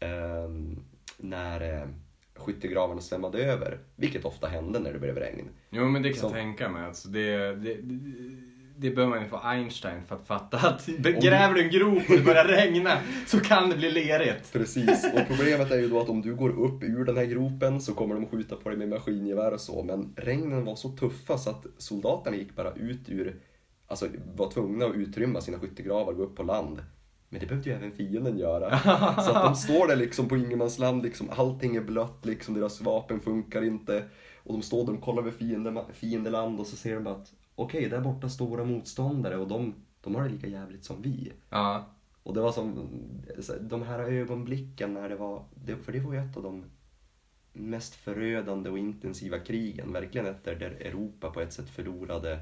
[0.00, 0.78] ehm,
[1.16, 1.88] när eh,
[2.34, 5.48] skyttegravarna svämmade över, vilket ofta hände när det blev regn.
[5.70, 6.84] jo, men det kan Så- jag tänka mig.
[6.84, 8.47] Alltså, det, det, det,
[8.80, 10.86] det behöver man ju få Einstein för att fatta att
[11.22, 14.52] gräver du en grop och det börjar regna så kan det bli lerigt.
[14.52, 17.80] Precis, och problemet är ju då att om du går upp ur den här gropen
[17.80, 19.82] så kommer de skjuta på dig med maskingevär och så.
[19.82, 23.40] Men regnen var så tuffa så att soldaterna gick bara ut ur,
[23.86, 26.82] alltså var tvungna att utrymma sina skyttegravar och gå upp på land.
[27.28, 28.78] Men det behövde ju även fienden göra.
[29.24, 33.20] Så att de står där liksom på ingenmansland, liksom, allting är blött, liksom, deras vapen
[33.20, 34.04] funkar inte.
[34.36, 37.88] Och de står där och kollar över fiende, fiendeland och så ser de att okej,
[37.88, 41.32] där borta står våra motståndare och de, de har det lika jävligt som vi.
[41.50, 41.86] Ja,
[42.22, 42.88] Och det var som
[43.60, 45.44] de här ögonblicken när det var,
[45.82, 46.64] för det var ju ett av de
[47.52, 52.40] mest förödande och intensiva krigen, verkligen efter där Europa på ett sätt förlorade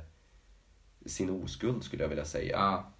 [1.07, 2.57] sin oskuld skulle jag vilja säga.
[2.57, 2.93] ja.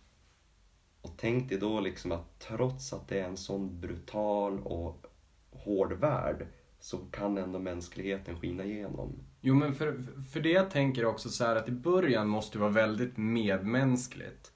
[1.01, 5.07] Och tänk dig då liksom att trots att det är en sån brutal och
[5.51, 6.47] hård värld
[6.81, 9.26] så kan ändå mänskligheten skina igenom.
[9.41, 12.63] Jo, men för, för det jag tänker också så här att i början måste det
[12.63, 14.53] vara väldigt medmänskligt.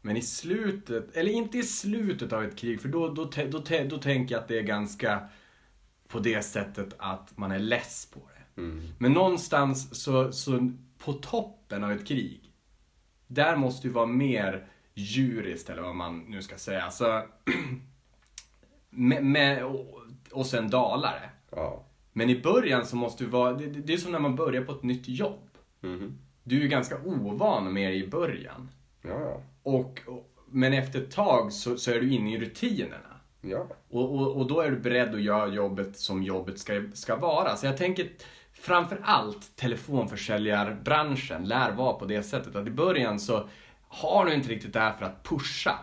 [0.00, 3.88] Men i slutet, eller inte i slutet av ett krig, för då, då, då, tä-
[3.88, 5.28] då tänker jag att det är ganska
[6.08, 8.60] på det sättet att man är less på det.
[8.62, 8.88] Mm.
[8.98, 12.52] Men någonstans så, så på toppen av ett krig,
[13.26, 16.82] där måste ju vara mer djuriskt eller vad man nu ska säga.
[16.82, 17.22] Alltså,
[18.90, 20.00] med, med, och,
[20.32, 21.30] och sen dalare.
[21.50, 21.84] Ja.
[22.12, 24.72] Men i början så måste du vara, det, det är som när man börjar på
[24.72, 25.48] ett nytt jobb.
[25.80, 26.18] Mhm.
[26.42, 28.70] Du är ganska ovan med det i början.
[29.02, 29.42] Ja, ja.
[29.62, 33.20] Och, och, men efter ett tag så, så är du inne i rutinerna.
[33.40, 33.66] Ja.
[33.90, 37.56] Och, och, och då är du beredd att göra jobbet som jobbet ska, ska vara.
[37.56, 38.08] Så jag tänker
[38.52, 43.48] framför allt telefonförsäljarbranschen lär vara på det sättet att i början så
[43.88, 45.78] har du inte riktigt det här för att pusha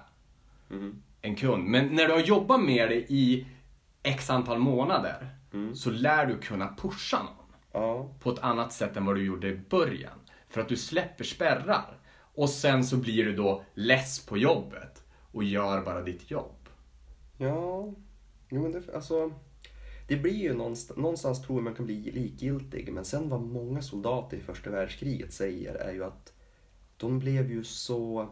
[0.69, 1.03] Mhm.
[1.21, 1.63] en kund.
[1.63, 3.45] Men när du har jobbat med det i
[4.03, 5.29] x antal månader
[5.63, 5.75] Mm.
[5.75, 7.33] så lär du kunna pusha någon
[7.71, 8.09] Ja.
[8.19, 10.19] på ett annat sätt än vad du gjorde i början.
[10.49, 11.97] För att du släpper spärrar.
[12.35, 16.69] Och sen så blir du då less på jobbet och gör bara ditt jobb.
[17.37, 17.93] Ja,
[18.49, 19.31] jo men det, alltså.
[20.07, 22.93] Det blir ju någonstans, någonstans tror jag man kan bli likgiltig.
[22.93, 26.33] Men sen vad många soldater i första världskriget säger är ju att
[26.97, 28.29] de blev ju så...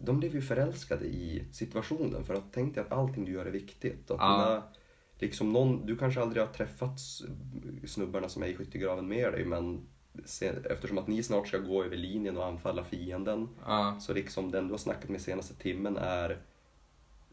[0.00, 2.24] De blev ju förälskade i situationen.
[2.24, 4.10] För att tänk dig att allting du gör är viktigt.
[4.10, 4.44] Att Ja.
[4.48, 4.62] dina,
[5.18, 7.00] liksom någon, du kanske aldrig har träffat
[7.86, 9.44] snubbarna som är i skyttegraven med dig.
[9.44, 9.86] Men
[10.24, 13.48] se- eftersom att ni snart ska gå över linjen och anfalla fienden.
[13.66, 13.98] Ja.
[14.00, 16.38] Så liksom den du har snackat med senaste timmen är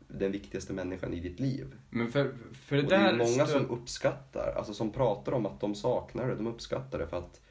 [0.08, 1.76] den viktigaste människan i ditt liv.
[1.90, 5.46] Men för, för det Och det är många stö- som uppskattar, alltså som pratar om
[5.46, 7.42] att de saknar det, de uppskattar det för att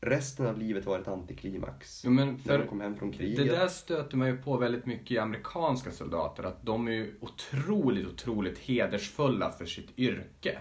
[0.00, 2.02] resten av livet var ett antiklimax.
[2.04, 3.46] Jo, men När de kom hem från det kriget.
[3.48, 6.42] där stöter man ju på väldigt mycket i amerikanska soldater.
[6.44, 10.58] Att de är ju otroligt, otroligt hedersfulla för sitt yrke.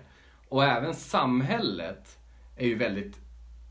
[0.50, 2.18] Och även samhället
[2.58, 3.18] är ju väldigt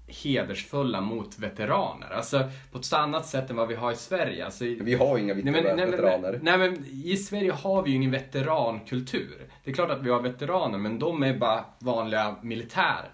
[0.07, 2.11] hedersfulla mot veteraner.
[2.11, 4.45] Alltså på ett annat sätt än vad vi har i Sverige.
[4.45, 6.39] Alltså, i- Vi har inga Nej men, nej, veteraner.
[6.43, 9.49] nej men i Sverige har vi ju ingen veterankultur.
[9.65, 13.11] Det är klart att vi har veteraner men de är bara vanliga militärer.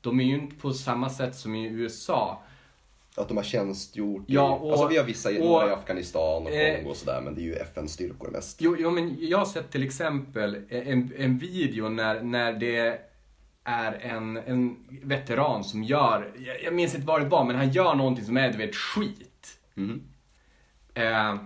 [0.00, 2.42] De är ju inte på samma sätt som i USA.
[3.16, 6.76] Att de har tjänstgjort Ja, och- alltså vi har vissa några i Afghanistan och eh,
[6.76, 8.60] Kongo och sådär men det är ju FN-styrkor mest.
[8.60, 13.00] Jo, jo men jag har sett till exempel en, en video när, när det
[13.64, 17.70] är en, en veteran som gör, jag, jag minns inte vad det var, men han
[17.72, 19.58] gör någonting som är du vet skit.
[19.74, 20.02] Mhm.
[20.94, 21.36] Eh,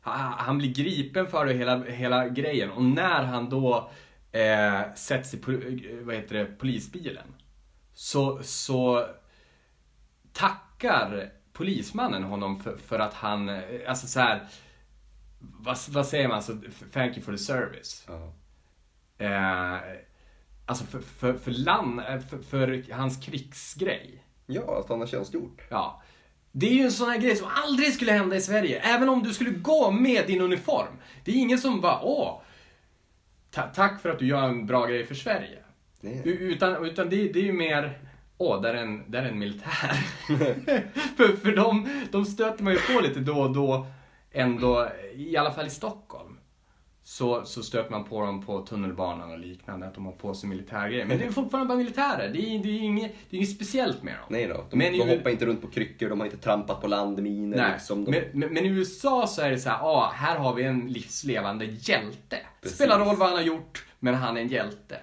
[0.00, 3.90] han, blir gripen för det hela, hela grejen och när han då
[4.32, 7.26] eh, sätts i eh, vad heter det, polisbilen
[7.96, 9.06] så, så
[10.32, 14.48] tackar polismannen honom för, för att han, eh, alltså så här,
[15.38, 16.56] vad, vad säger man, alltså,
[16.92, 18.06] thank you for the service.
[18.08, 18.34] Ja.
[19.18, 19.80] Eh,
[20.66, 24.24] alltså för, för, för, land, eh, för, för hans krigsgrej.
[24.46, 25.62] ja, att han har tjänstgjort.
[25.70, 26.02] Ja.
[26.52, 28.80] Det är ju en sån här grej som aldrig skulle hända i Sverige.
[28.80, 30.96] Även om du skulle gå med din uniform.
[31.24, 32.40] Det är ingen som bara, åh,
[33.50, 35.62] ta- tack för att du gör en bra grej för Sverige.
[36.02, 37.98] U- Utan, utan det, det är ju mer,
[38.38, 39.92] åh, där är en, där är en militär.
[41.16, 43.86] för för de, de stöter man ju på lite då och då,
[44.32, 46.32] ändå, i alla fall i Stockholm.
[47.02, 50.48] Så, så stöter man på dem på tunnelbanan och liknande, att de har på sig
[50.48, 51.04] militärgrejer.
[51.06, 54.02] Men det är fortfarande bara militärer, det är, det är, inget, det är inget speciellt
[54.02, 54.24] med dem.
[54.28, 56.86] Nej då, de, Men de hoppar inte runt på kryckor, de har inte trampat på
[56.88, 57.56] landminer.
[57.56, 58.10] Nej, Liksom, de...
[58.10, 60.92] men, men, men i USA så är det så här, ah, här har vi en
[60.92, 62.36] livslevande hjälte.
[62.62, 62.78] Precis.
[62.78, 64.96] Spelar roll vad han har gjort, men han är en hjälte.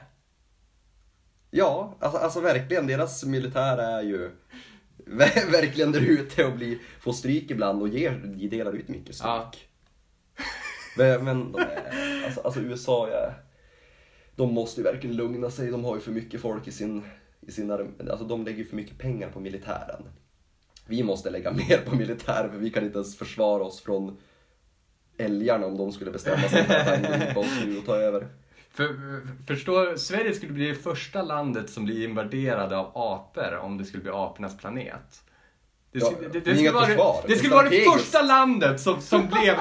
[1.55, 4.31] Ja, alltså, alltså verkligen, deras militär är ju
[5.05, 9.15] ver- verkligen där ute och blir, får stryk ibland och ger, de delar ut mycket
[9.15, 9.27] stryk.
[9.27, 9.51] Ja.
[10.97, 13.33] Men, men de är, alltså, alltså USA, ja,
[14.35, 15.71] de måste ju verkligen lugna sig.
[15.71, 17.03] De har ju för mycket folk i sin,
[17.41, 20.03] i sin alltså de lägger ju för mycket pengar på militären.
[20.87, 24.17] Vi måste lägga mer på militär för vi kan inte ens försvara oss från
[25.17, 28.27] älgarna om de skulle bestämma sig för att angripa oss nu och ta över.
[28.73, 33.85] För, förstår, Sverige skulle bli det första landet som blir invaderade av apor om det
[33.85, 35.23] skulle bli apornas planet.
[35.93, 39.01] Det Ja, skulle, det, det skulle vara, försvar, det skulle vara det första landet som,
[39.01, 39.55] som blev...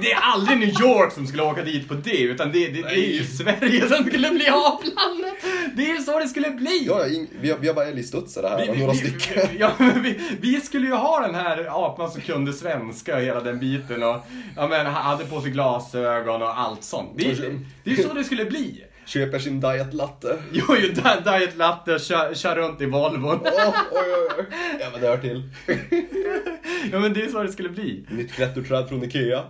[0.00, 2.96] Det, är aldrig New York som skulle åka dit på det, utan det, det, är
[2.96, 5.34] ju Sverige som skulle bli aplandet.
[5.76, 6.84] Det är ju så det skulle bli.
[6.86, 9.48] Ja, ing- vi har, vi har bara älgstudsare här, Vi, några vi, stycken.
[9.58, 13.58] ja, vi, vi skulle ju ha den här apan som kunde svenska och hela den
[13.58, 14.16] biten och
[14.56, 17.10] ja, men, hade på sig glasögon och allt sånt.
[17.16, 17.34] Det, det,
[17.84, 18.84] det är ju så det skulle bli.
[19.10, 20.42] Köper sin diet latte.
[20.52, 23.40] Jo, Di- Diet Latte kör, kör runt i Volvon.
[23.44, 24.44] Åh, oj, oj, oj.
[24.80, 25.50] Ja, men det hör till.
[26.92, 28.06] Ja, men det är så det skulle bli.
[28.10, 29.44] Nytt klätterträd från Ikea.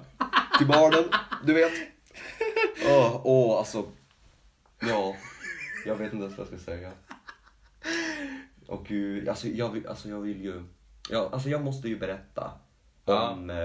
[0.58, 1.04] Till barnen,
[1.44, 1.72] du vet.
[2.86, 3.84] Åh, åh, alltså.
[4.88, 5.16] Ja,
[5.86, 6.90] jag vet inte ens vad jag ska säga.
[8.66, 10.62] Och gud, alltså jag vill, alltså jag vill ju...
[11.10, 12.50] Ja, alltså jag måste ju berätta
[13.04, 13.50] om...
[13.50, 13.56] Eh,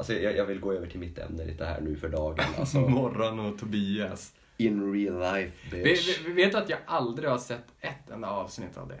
[0.00, 2.44] alltså jag, jag vill gå över till mitt ämne lite här nu för dagen.
[2.58, 4.32] Alltså, Morran och Tobias.
[4.56, 6.18] in real life bitch.
[6.26, 9.00] vet, vet du att jag aldrig har sett ett enda avsnitt av det?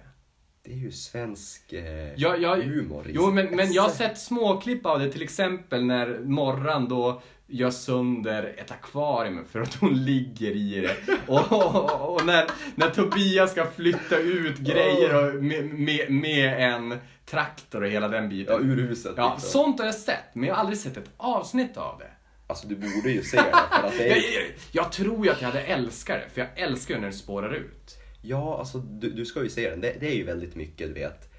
[0.62, 3.06] Det är ju svensk eh, Ja, jag, humor.
[3.08, 3.98] Jo, men, men jag har esse.
[3.98, 9.74] sett småklipp av det, till exempel när Morran då gör sönder ett akvarium för att
[9.74, 10.96] hon ligger i det.
[11.26, 16.98] Och, och, och när, när Tobias ska flytta ut grejer och med, med, med en
[17.26, 18.70] traktor och hela den Ja, biten.
[18.70, 19.14] ur huset.
[19.16, 19.50] Ja, liksom.
[19.50, 22.10] sånt har jag sett, men jag har aldrig sett ett avsnitt av det.
[22.46, 23.42] Alltså du borde ju se det
[23.80, 24.22] för att det Jag, är...
[24.22, 27.12] jag, jag tror ju att jag hade älskat det, för jag älskar ju när det
[27.14, 27.96] spårar ut.
[28.22, 29.80] Ja, alltså du, du ska ju se den.
[29.80, 31.30] Det, det är ju väldigt mycket, du vet,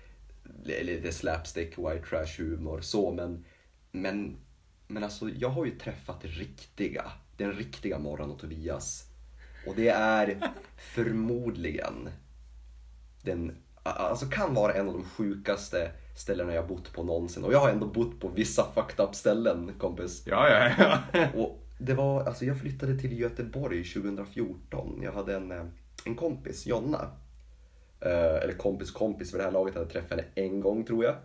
[0.63, 3.45] li- lite slapstick, white trash humor så, men,
[3.91, 4.38] men,
[4.93, 9.08] men alltså jag har ju träffat riktiga, den riktiga Morran och Tobias.
[9.67, 12.10] Och det är förmodligen
[13.21, 17.43] den, alltså kan vara en av de sjukaste ställena jag bott på någonsin.
[17.43, 20.23] Och jag har ändå bott på vissa fucked up ställen, kompis.
[20.25, 20.71] Ja, ja,
[21.13, 21.27] ja.
[21.36, 24.99] Och det var, alltså jag flyttade till Göteborg 2014.
[25.04, 25.65] Jag hade en, eh,
[26.06, 27.12] en kompis, Jonna.
[27.99, 31.15] Eh, eller kompis kompis för det här laget hade träffat henne en gång tror jag.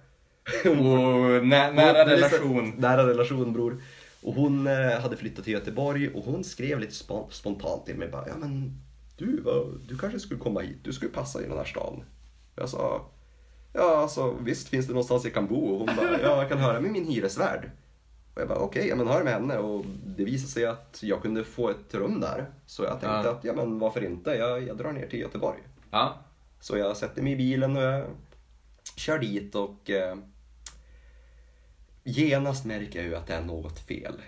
[0.65, 2.73] Och nä, nära relation.
[2.79, 3.83] Nära relation bror.
[4.23, 8.09] Och hon eh, hade flyttat till Göteborg och hon skrev lite spo- spontant till mig
[8.09, 8.81] bara, ja men
[9.17, 12.05] du, vad, du kanske skulle komma hit, du skulle passa i den här stan.
[12.57, 13.11] Jag sa,
[13.73, 15.67] ja alltså visst finns det någonstans jag kan bo?
[15.69, 17.71] Och hon bara, ja jag kan höra med min hyresvärd.
[18.35, 19.85] Och jag bara okej, ja men hör med henne och
[20.17, 22.47] det visade sig att jag kunde få ett rum där.
[22.67, 23.31] Så jag tänkte Ja.
[23.31, 25.59] att ja men varför inte, jag, jag drar ner till Göteborg.
[25.91, 26.19] Ja.
[26.61, 28.05] Så jag sätter mig i bilen och jag
[28.97, 30.17] kör dit och eh,
[32.07, 34.23] genast märker jag ju att det är något fel.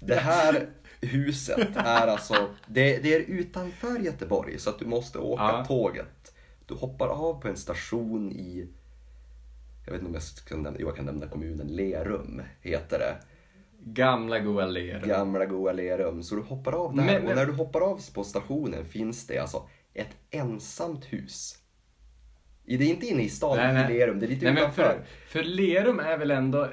[0.00, 0.68] det här
[1.00, 5.64] huset är alltså, det, det är utanför Göteborg så att du måste åka Ja.
[5.64, 6.34] tåget.
[6.66, 8.68] Du hoppar av på en station i,
[9.84, 13.16] jag vet inte om jag ska nämna, jag kan nämna kommunen, Lerum heter det.
[13.80, 15.08] Gamla goa Lerum.
[15.08, 16.22] Gamla goa Lerum.
[16.22, 19.26] Så du hoppar av där Men- och men- när du hoppar av på stationen finns
[19.26, 21.58] det alltså ett ensamt hus.
[22.66, 23.94] Det är inte inne i stan Nej, nej.
[23.94, 24.82] i Lerum, det är lite Nej, utanför.
[24.82, 26.72] för, för Lerum är väl ändå...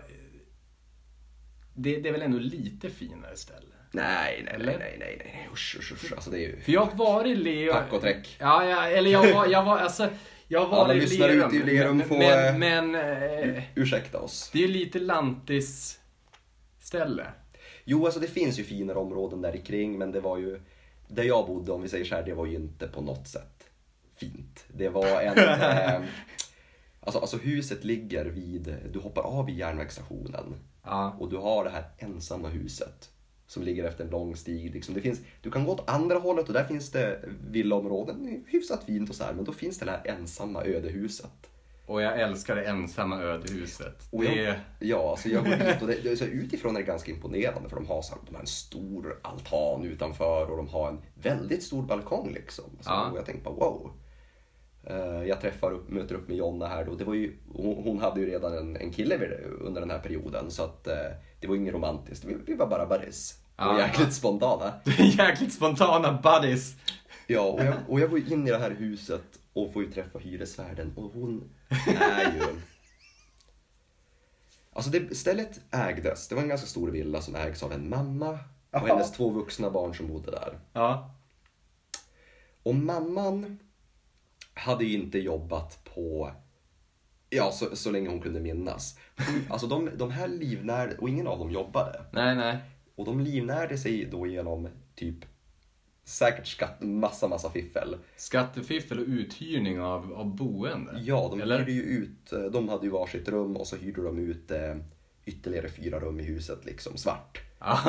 [1.75, 3.59] Det, det är väl ändå lite finare ställe?
[3.91, 4.79] Nej, nej, nej, Eller?
[4.79, 6.13] nej, nej, nej, usch, usch, usch.
[6.13, 6.59] Alltså det är ju...
[6.61, 7.73] För jag har varit i Lerum...
[7.73, 8.37] Tack och träck.
[8.39, 10.09] Ja, ja, eller jag var, jag var, alltså...
[10.47, 11.47] Jag har Alla i Lerum.
[11.47, 12.95] ute i Lerum får, men, eh, men
[13.55, 14.49] eh, Ursäkta oss.
[14.53, 15.99] det är ju lite lantis
[16.79, 17.25] ställe.
[17.85, 20.59] Jo, alltså det finns ju finare områden där kring men det var ju,
[21.07, 23.52] där jag bodde om vi säger så här, det var ju inte på något sätt
[24.23, 24.65] fint.
[24.73, 26.01] Det var en, eh,
[26.99, 31.15] alltså, alltså huset ligger vid, du hoppar av vid järnvägsstationen Ja.
[31.19, 33.09] och du har det här ensamma huset
[33.47, 34.73] som ligger efter en lång stig.
[34.73, 34.93] Liksom.
[34.95, 39.09] Det finns, du kan gå åt andra hållet och där finns det villaområden, hyfsat fint
[39.09, 41.49] och så här, men då finns det det här ensamma ödehuset.
[41.85, 44.07] Och jag älskar det ensamma ödehuset.
[44.11, 44.59] Och Det jag, är...
[44.79, 47.75] Ja, alltså jag går dit och det, det, så utifrån är det ganska imponerande för
[47.75, 51.63] de har, så här, de har en stor altan utanför och de har en väldigt
[51.63, 52.65] stor balkong liksom.
[52.81, 53.09] Så, Ja.
[53.11, 53.91] Och jag tänkte bara wow.
[54.83, 56.95] Eh, Jag träffar upp, möter upp med Jonna här då.
[56.95, 60.63] Det var ju, hon, hade ju redan en, en kille under den här perioden så
[60.63, 60.93] att eh,
[61.41, 62.25] det var inget romantiskt.
[62.25, 63.39] Vi, vi var bara buddies.
[63.55, 63.79] Och Ja.
[63.79, 64.73] jäkligt spontana.
[65.17, 66.75] Jäkligt spontana buddies.
[67.27, 70.19] Ja, och jag, och jag går in i det här huset och får ju träffa
[70.19, 71.49] hyresvärden och hon
[71.99, 72.41] är ju...
[74.73, 78.39] Alltså det, stället ägdes, det var en ganska stor villa som ägs av en mamma
[78.71, 80.59] och hennes två vuxna barn som bodde där.
[80.73, 81.15] Ja.
[82.63, 83.59] Och mamman
[84.53, 86.31] hade ju inte jobbat på,
[87.29, 88.99] ja så, så länge hon kunde minnas.
[89.49, 92.01] Alltså de, de här livnärde, och ingen av dem jobbade.
[92.11, 92.57] Nej, nej.
[92.95, 95.25] Och de livnärde sig då genom typ
[96.03, 97.97] säkert skatt, massa, massa fiffel.
[98.15, 100.99] Skattefiffel och uthyrning av, av boende.
[100.99, 101.59] Ja, de Eller?
[101.59, 104.75] hyrde ju ut, de hade ju varsitt rum och så hyrde de ut eh,
[105.25, 107.41] ytterligare fyra rum i huset liksom svart.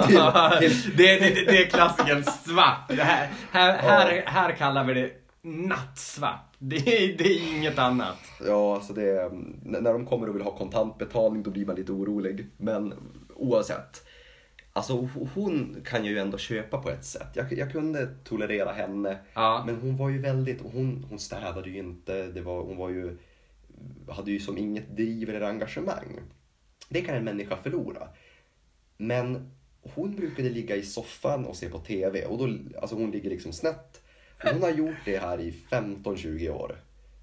[0.08, 2.88] det, det, det, det är klassikern svart.
[2.88, 6.53] Det här, här, här, här kallar vi det nattsvart.
[6.68, 8.18] Det, är- det är inget annat.
[8.46, 11.92] Ja, alltså det, n- när de kommer och vill ha kontantbetalning då blir man lite
[11.92, 12.46] orolig.
[12.56, 12.94] Men
[13.34, 14.06] oavsett.
[14.72, 17.28] Alltså ho- hon kan jag ju ändå köpa på ett sätt.
[17.34, 19.18] Jag, jag kunde tolerera henne.
[19.34, 19.62] Ja.
[19.66, 22.26] Men hon var ju väldigt, hon, hon städade ju inte.
[22.26, 23.18] Det var, hon var ju,
[24.08, 26.20] hade ju som inget driv eller engagemang.
[26.88, 28.08] Det kan en människa förlora.
[28.96, 29.50] Men
[29.94, 32.24] hon brukade ligga i soffan och se på TV.
[32.26, 34.00] Och då, alltså hon ligger liksom snett.
[34.52, 36.76] Hon har gjort det här i 15-20 år.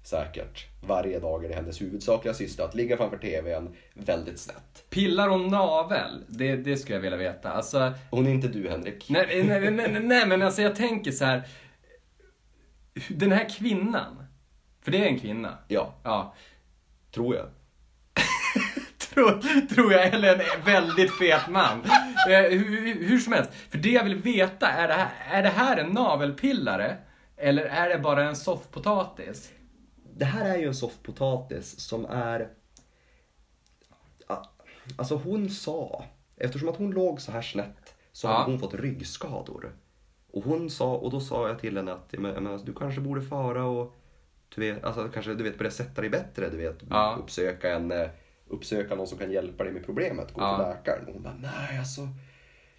[0.04, 0.66] Säkert.
[0.86, 4.84] Varje dag är det hennes huvudsakliga syssla att ligga framför TVn väldigt snett.
[4.90, 6.24] Pillar hon navel?
[6.28, 7.52] Det, det skulle jag vilja veta.
[7.52, 9.06] Alltså, Hon är inte du Henrik.
[9.08, 11.42] nej, nej, nej, nej, nej, men alltså jag tänker så här.
[13.08, 14.24] Den här kvinnan.
[14.82, 15.58] För det är en kvinna.
[15.68, 16.34] Ja, Ja.
[17.14, 17.46] tror jag.
[19.14, 19.40] Tror,
[19.74, 21.82] tror jag, eller en väldigt fet man.
[22.30, 25.48] Eh, hur, hur som helst, för det jag vill veta, är det här, är det
[25.48, 26.96] här en navelpillare?
[27.42, 29.52] Eller är det bara en soffpotatis?
[30.16, 32.48] Det här är ju en soffpotatis som är...
[34.96, 36.04] Alltså hon sa,
[36.36, 38.32] eftersom att hon låg så här snett så Ja.
[38.32, 39.72] hade hon fått ryggskador.
[40.32, 43.00] Och hon sa, och då sa jag till henne att "Ja, men, men, du kanske
[43.00, 43.94] borde fara och
[44.54, 46.50] du vet, alltså, kanske du vet, börja sätta dig bättre.
[46.50, 47.16] Du vet, Ja.
[47.20, 48.08] uppsöka, en, eh,
[48.48, 50.32] uppsöka någon som kan hjälpa dig med problemet.
[50.32, 50.56] Gå Ja.
[50.56, 51.06] till läkaren.
[51.06, 52.08] Och hon bara, nej alltså.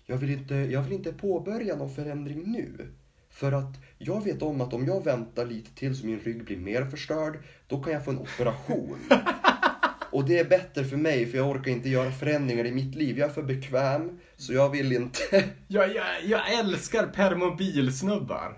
[0.05, 2.93] Jag vill, inte, jag vill inte påbörja någon förändring nu.
[3.33, 6.57] För att jag vet om att om jag väntar lite till så min rygg blir
[6.57, 8.97] mer förstörd, då kan jag få en operation.
[10.11, 13.17] Och det är bättre för mig för jag orkar inte göra förändringar i mitt liv.
[13.17, 15.19] Jag är för bekväm, så jag vill inte...
[15.67, 18.57] Jag, jag, jag älskar permobilsnubbar.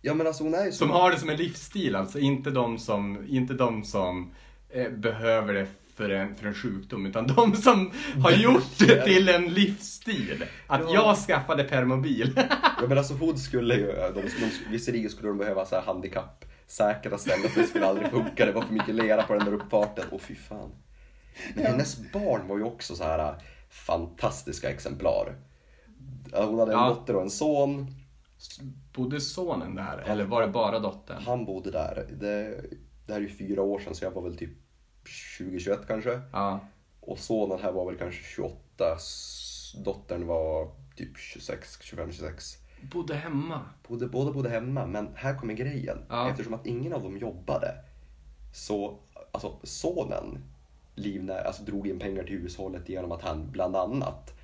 [0.00, 2.78] Ja men alltså hon är ju Som har det som en livsstil, alltså inte de
[2.78, 4.34] som, inte de som
[4.70, 7.90] eh, behöver det för en, för en sjukdom, utan de som
[8.22, 10.44] har gjort det till en livsstil.
[10.66, 10.94] Att Ja.
[10.94, 12.32] jag skaffade permobil.
[12.82, 17.18] Ja men alltså hon skulle ju, de, de, visserligen skulle de behöva så här handikappsäkra
[17.18, 20.04] ställen för det skulle aldrig funka, det var för mycket lera på den där uppfarten.
[20.10, 20.70] Åh fy fan.
[21.54, 23.34] Men hennes barn var ju också så här äh,
[23.70, 25.34] fantastiska exemplar.
[26.32, 26.88] Ja, Hon hade en Ja.
[26.88, 27.86] dotter och en son.
[28.94, 31.22] Bodde sonen där, eller var det bara dottern?
[31.26, 32.06] Han bodde där.
[32.20, 32.60] Det,
[33.06, 34.50] det här är ju fyra år sedan så jag var väl typ
[35.04, 36.20] 20-21 kanske.
[36.32, 36.60] Ja.
[37.00, 38.94] Och sonen här var väl kanske 28.
[38.96, 42.56] S- Dottern var typ 26, 25-26.
[42.92, 43.60] Bodde hemma.
[43.88, 45.98] Bodde, båda bodde hemma, men här kommer grejen.
[46.08, 46.30] Ja.
[46.30, 47.74] Eftersom att ingen av dem jobbade
[48.54, 48.98] så,
[49.32, 50.38] alltså sonen
[50.94, 54.34] livnär, alltså drog in pengar till hushållet genom att han bland annat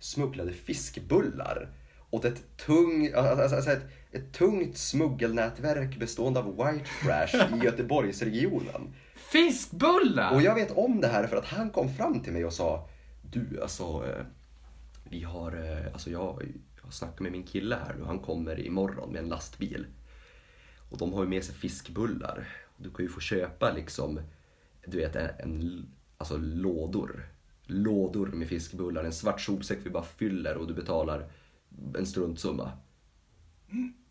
[0.00, 1.68] smugglade fiskbullar
[2.10, 3.82] åt ett, tung, alltså, alltså ett,
[4.12, 8.94] ett tungt smuggelnätverk bestående av white trash i Göteborgsregionen.
[9.30, 10.34] Fiskbullar!
[10.34, 12.88] Och jag vet om det här för att han kom fram till mig och sa
[13.22, 14.24] Du, alltså eh,
[15.04, 16.42] Vi har, eh, alltså jag,
[16.76, 18.04] jag har snackat med min kille här nu.
[18.04, 19.86] Han kommer imorgon med en lastbil.
[20.90, 22.48] Och de har ju med sig fiskbullar.
[22.76, 24.20] Du kan ju få köpa liksom,
[24.86, 25.86] du vet en, en
[26.18, 27.28] alltså lådor.
[27.66, 29.04] Lådor med fiskbullar.
[29.04, 31.30] En svart sopsäck vi bara fyller och du betalar
[31.98, 32.72] en struntsumma.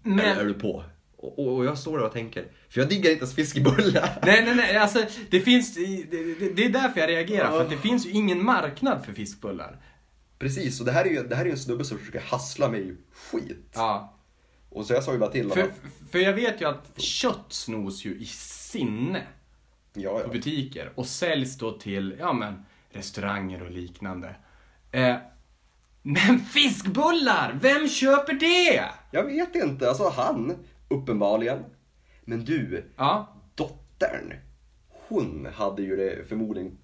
[0.02, 0.84] Men, Är, är du på?
[1.18, 4.20] Och, och jag står där och tänker, för jag diggar inte ens fiskbullar.
[4.26, 6.04] nej, nej, nej, alltså det finns, det,
[6.56, 9.82] det, är därför jag reagerar, för att det finns ju ingen marknad för fiskbullar.
[10.40, 12.96] Precis, och det här är ju, det här är en snubbe som försöker hassla mig
[13.32, 13.72] skit.
[13.74, 14.18] Ja.
[14.70, 15.76] Och så jag sa ju bara till För, honom.
[16.12, 19.24] för jag vet ju att kött snos ju i sinne
[19.94, 20.28] Ja, på ja.
[20.28, 24.36] butiker och säljs då till, ja men, restauranger och liknande.
[24.92, 25.16] Eh,
[26.02, 28.84] men fiskbullar, vem köper det?
[29.12, 30.58] Jag vet inte, alltså han,
[30.88, 31.64] uppenbarligen.
[32.26, 34.34] Men du, Ja, dottern,
[35.08, 36.78] hon hade ju det förmodligen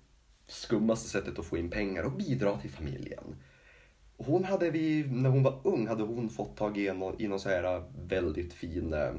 [0.47, 3.35] skummaste sättet att få in pengar och bidra till familjen.
[4.17, 7.39] Hon hade vi, när hon var ung, hade hon fått tag i någon, i någon
[7.39, 9.11] så här väldigt fin eh,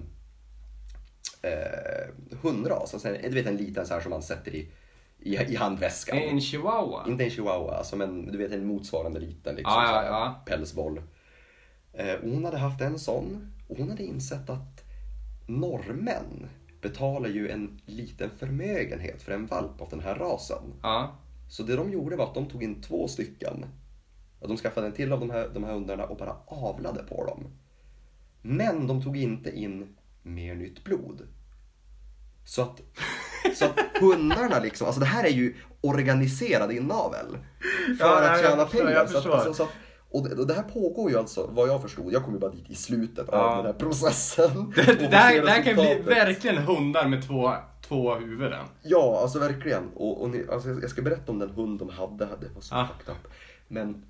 [1.43, 2.09] eh,
[2.43, 2.95] hundras.
[2.95, 4.68] Alltså, du vet en liten så här som man sätter i,
[5.18, 6.18] i, i handväskan.
[6.18, 7.05] en chihuahua.
[7.09, 10.43] Inte en chihuahua, alltså, men du vet en motsvarande liten liksom, Ja, ja, ja.
[10.47, 11.03] pälsboll.
[11.93, 14.85] Eh, hon hade haft en sån och hon hade insett att
[15.47, 16.49] norrmän
[16.83, 20.62] betalar ju en liten förmögenhet för en valp av den här rasen.
[20.83, 21.16] Ja,
[21.49, 23.64] Så det de gjorde var att de tog in två stycken.
[24.41, 27.45] De skaffade en till av de här, de här hundarna och bara avlade på dem.
[28.43, 31.23] Men de tog inte in mer nytt blod.
[32.45, 32.81] Så att,
[33.55, 37.27] så att hundarna liksom, alltså det här är ju organiserad inavel.
[37.99, 38.93] För Ja, att jag tjäna förstår, pengar.
[38.99, 39.39] jag Så att, förstår.
[39.39, 39.70] alltså, så att,
[40.13, 42.71] och, det, det här pågår ju alltså, vad jag förstod, jag kom ju bara dit
[42.71, 43.39] i slutet Ja.
[43.39, 44.73] av den här processen.
[44.77, 47.53] det, det, får här, det här kan bli verkligen hundar med två,
[47.89, 48.65] två huvuden.
[48.83, 49.89] Ja, alltså verkligen.
[49.97, 52.25] Och, och ni, alltså, jag ska berätta om den hund de hade.
[52.25, 52.87] Det var så Ah.
[52.87, 53.33] fucked up.
[53.69, 54.03] Men,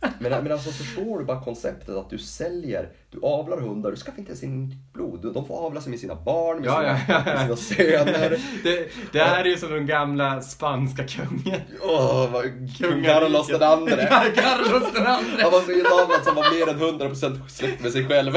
[0.00, 4.18] men, men alltså förstår du bara konceptet att du säljer, du avlar hundar, du skaffar
[4.18, 5.32] inte sin blod.
[5.34, 8.38] De får avla sig med sina barn, med, Ja, sina, ja, ja, med sina söner.
[8.62, 11.60] Det, det här är ju som den gamla spanska kungen.
[11.82, 12.42] Åh,
[12.78, 14.08] kung Carlos den andre.
[14.10, 15.42] Ja, Carlos den andre.
[15.42, 18.32] Han var så inavlad som var mer än 100% släkt med sig själv.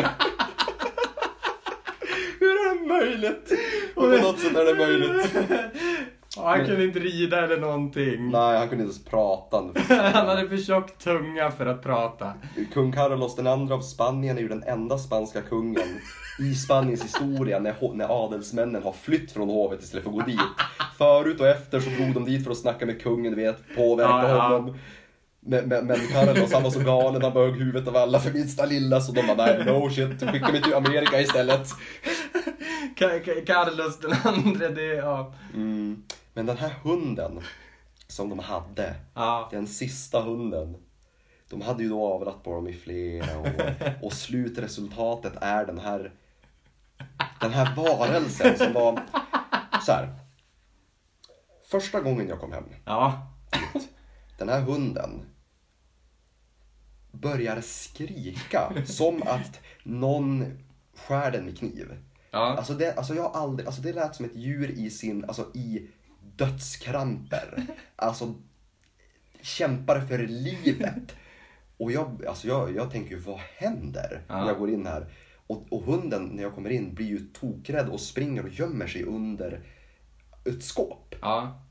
[2.40, 3.52] Hur är det möjligt?
[3.96, 5.34] Och på något sätt är det möjligt.
[6.36, 8.32] Ja, han kunde inte rida eller någonting.
[8.32, 9.64] Nej, han kunde inte ens prata.
[10.14, 12.34] Han hade för tjock tunga för att prata.
[12.74, 16.00] Kung Carlos den andra av Spanien är ju den enda spanska kungen
[16.40, 20.40] i Spaniens historia när, när adelsmännen har flytt från hovet istället för att gå dit.
[20.98, 24.10] Förut och efter så drog de dit för att snacka med kungen, du vet, påverka
[24.10, 24.48] Ja, ja.
[24.48, 24.78] honom.
[25.40, 28.66] Men, men, men Carlos han var så galen, han bög huvudet av alla för minsta
[28.66, 31.68] lilla så de bara nej, no shit, skicka mig till Amerika istället.
[33.46, 35.34] Carlos den andre, det, ja.
[35.54, 36.04] Mm.
[36.34, 37.42] Men den här hunden
[38.08, 39.48] som de hade, Ja.
[39.52, 40.78] den sista hunden.
[41.50, 46.12] De hade ju då avlat på dem i flera år och slutresultatet är den här
[47.42, 49.04] den här varelsen som var
[49.86, 50.16] så här.
[51.72, 53.28] Första gången jag kom hem, Ja.
[54.38, 55.26] den här hunden
[57.12, 60.58] börjar skrika som att någon
[60.96, 61.98] skär den med kniv.
[62.32, 62.40] Ja.
[62.58, 65.88] Alltså det, alltså jag aldrig, alltså det lät som ett djur i sin, alltså i
[66.42, 67.64] dödskramper.
[67.96, 68.34] Alltså
[69.42, 71.16] kämpar för livet.
[71.78, 75.06] Och jag, alltså jag, jag tänker ju, vad händer när jag går in här?
[75.48, 79.04] Och, och hunden, när jag kommer in, blir ju tokrädd och springer och gömmer sig
[79.04, 79.64] under
[80.46, 81.16] ett skåp.
[81.22, 81.64] Ja.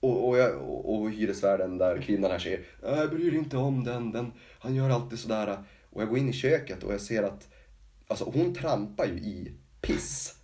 [0.00, 4.12] Och, och, jag, och, och hyresvärden där, kvinnan här säger Jag bryr inte om den,
[4.12, 5.64] den, han gör alltid sådär.
[5.90, 7.48] Och jag går in i köket och jag ser att
[8.08, 10.37] alltså, hon trampar ju i piss.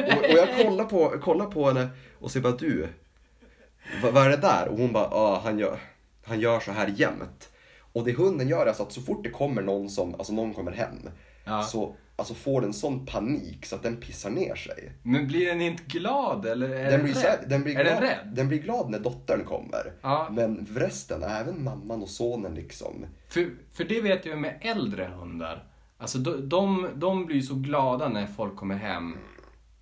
[0.00, 1.88] Och, och jag kollar på, kollar på henne
[2.18, 2.88] och säger bara du,
[4.02, 4.68] vad, vad är det där?
[4.68, 5.78] Och hon bara, ja han gör,
[6.24, 7.48] han gör så här jämt.
[7.92, 10.54] Och det hunden gör är alltså att så fort det kommer någon som, alltså någon
[10.54, 11.10] kommer hem,
[11.44, 11.62] Ja.
[11.62, 14.92] så alltså får den sån panik så att den pissar ner sig.
[15.02, 17.44] Men blir den inte glad eller är Den den blir, rädd?
[17.48, 18.32] den, blir är glad, den rädd?
[18.34, 19.92] den blir glad när dottern kommer.
[20.02, 20.28] Ja.
[20.32, 23.06] Men resten, även mamman och sonen liksom.
[23.28, 25.64] För, för det vet jag med äldre hundar.
[25.98, 29.16] Alltså de, de, de blir så glada när folk kommer hem.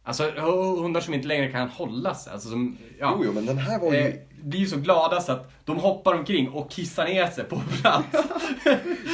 [0.06, 0.30] Alltså
[0.76, 2.32] hundar som inte längre kan hålla sig.
[2.32, 3.14] Alltså som, ja.
[3.18, 3.98] Jo, jo, men den här var ju...
[3.98, 7.60] Eh, blir ju så glada så att de hoppar omkring och kissar ner sig på
[7.80, 8.06] plats.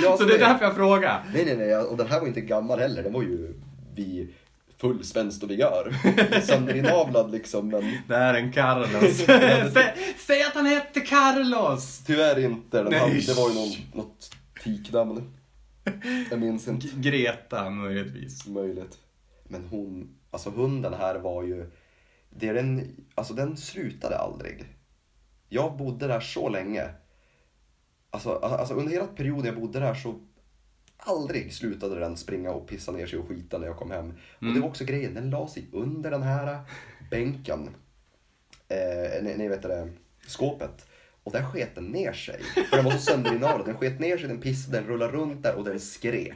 [0.02, 1.24] Ja, så det är därför jag frågar.
[1.34, 1.76] Nej, nej, nej.
[1.76, 3.02] Och den här var inte gammal heller.
[3.02, 3.54] Den var ju
[3.94, 4.34] vid
[4.80, 5.94] full spänst och vigör.
[6.42, 9.16] Sönderinavlad liksom, men Det är en Carlos.
[9.74, 9.94] säg,
[10.26, 12.02] säg att han hette Carlos!
[12.06, 12.82] tyvärr inte.
[12.82, 13.00] Den Nej.
[13.00, 14.30] hade, det var ju någon, något
[14.64, 15.32] tiknamn.
[16.30, 16.88] Jag minns inte.
[16.96, 18.46] Greta möjligtvis.
[18.46, 18.98] Möjligt.
[19.48, 21.70] Men hon, alltså hunden här var ju,
[22.30, 24.64] det är den, alltså den slutade aldrig.
[25.48, 26.88] Jag bodde där så länge.
[28.10, 30.20] Alltså, alltså under hela perioden jag bodde där så
[30.96, 34.12] aldrig slutade den springa och pissa ner sig och skita när jag kom hem.
[34.38, 36.60] Och det var också grejen, den la sig under den här
[37.10, 37.68] bänken.
[38.68, 39.88] Eh, nej, nej, vet det,
[40.26, 40.86] skåpet.
[41.24, 42.42] Och där sket den ner sig.
[42.42, 43.66] För den var så sönderinavlad.
[43.66, 46.32] Den sket ner sig, den pissade, den rullade runt där och den skrek.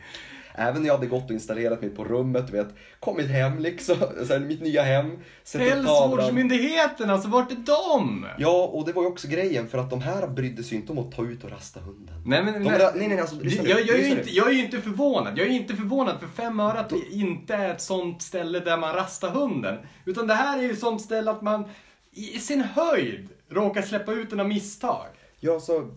[0.55, 2.69] Även när jag hade gått och installerat mig på rummet, vet,
[3.01, 3.97] kommit hem liksom,
[4.29, 5.19] sen mitt nya hem.
[5.55, 8.27] Hälsovårdsmyndigheten, alltså vart är de?
[8.39, 10.99] Ja, och det var ju också grejen för att de här brydde sig inte om
[10.99, 12.23] att ta ut och rasta hunden.
[12.27, 14.53] Nej, men, De, nej, nej, nej, alltså, lyssna nu, jag, jag, är inte, jag är
[14.53, 15.39] ju inte förvånad.
[15.39, 18.61] Jag är ju inte förvånad för fem öre att det inte är ett sånt ställe
[18.61, 19.79] där man rastar hunden.
[20.05, 21.65] Utan det här är ju ett sånt ställe att man
[22.13, 25.07] i sin höjd råkar släppa ut den av misstag.
[25.41, 25.91] Ja, så,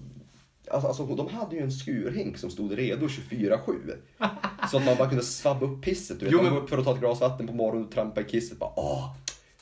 [0.71, 3.97] alltså, alltså, de hade ju en skurhink som stod redo 24-7.
[4.71, 6.19] så att man bara kunde svabba upp pisset.
[6.19, 8.21] Du vet, Jo, men- upp för att ta ett glas vatten på morgonen och trampa
[8.21, 8.57] i kisset.
[8.57, 9.15] Bara, åh,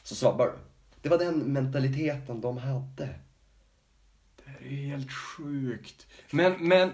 [0.04, 0.54] så svabbar du.
[1.02, 3.10] Det var den mentaliteten de hade.
[4.46, 6.08] Det är ju helt sjukt.
[6.32, 6.92] Men, men...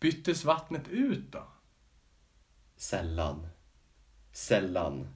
[0.00, 1.42] Byttes vattnet ut då?
[2.76, 3.46] Sällan.
[4.32, 5.08] Sällan.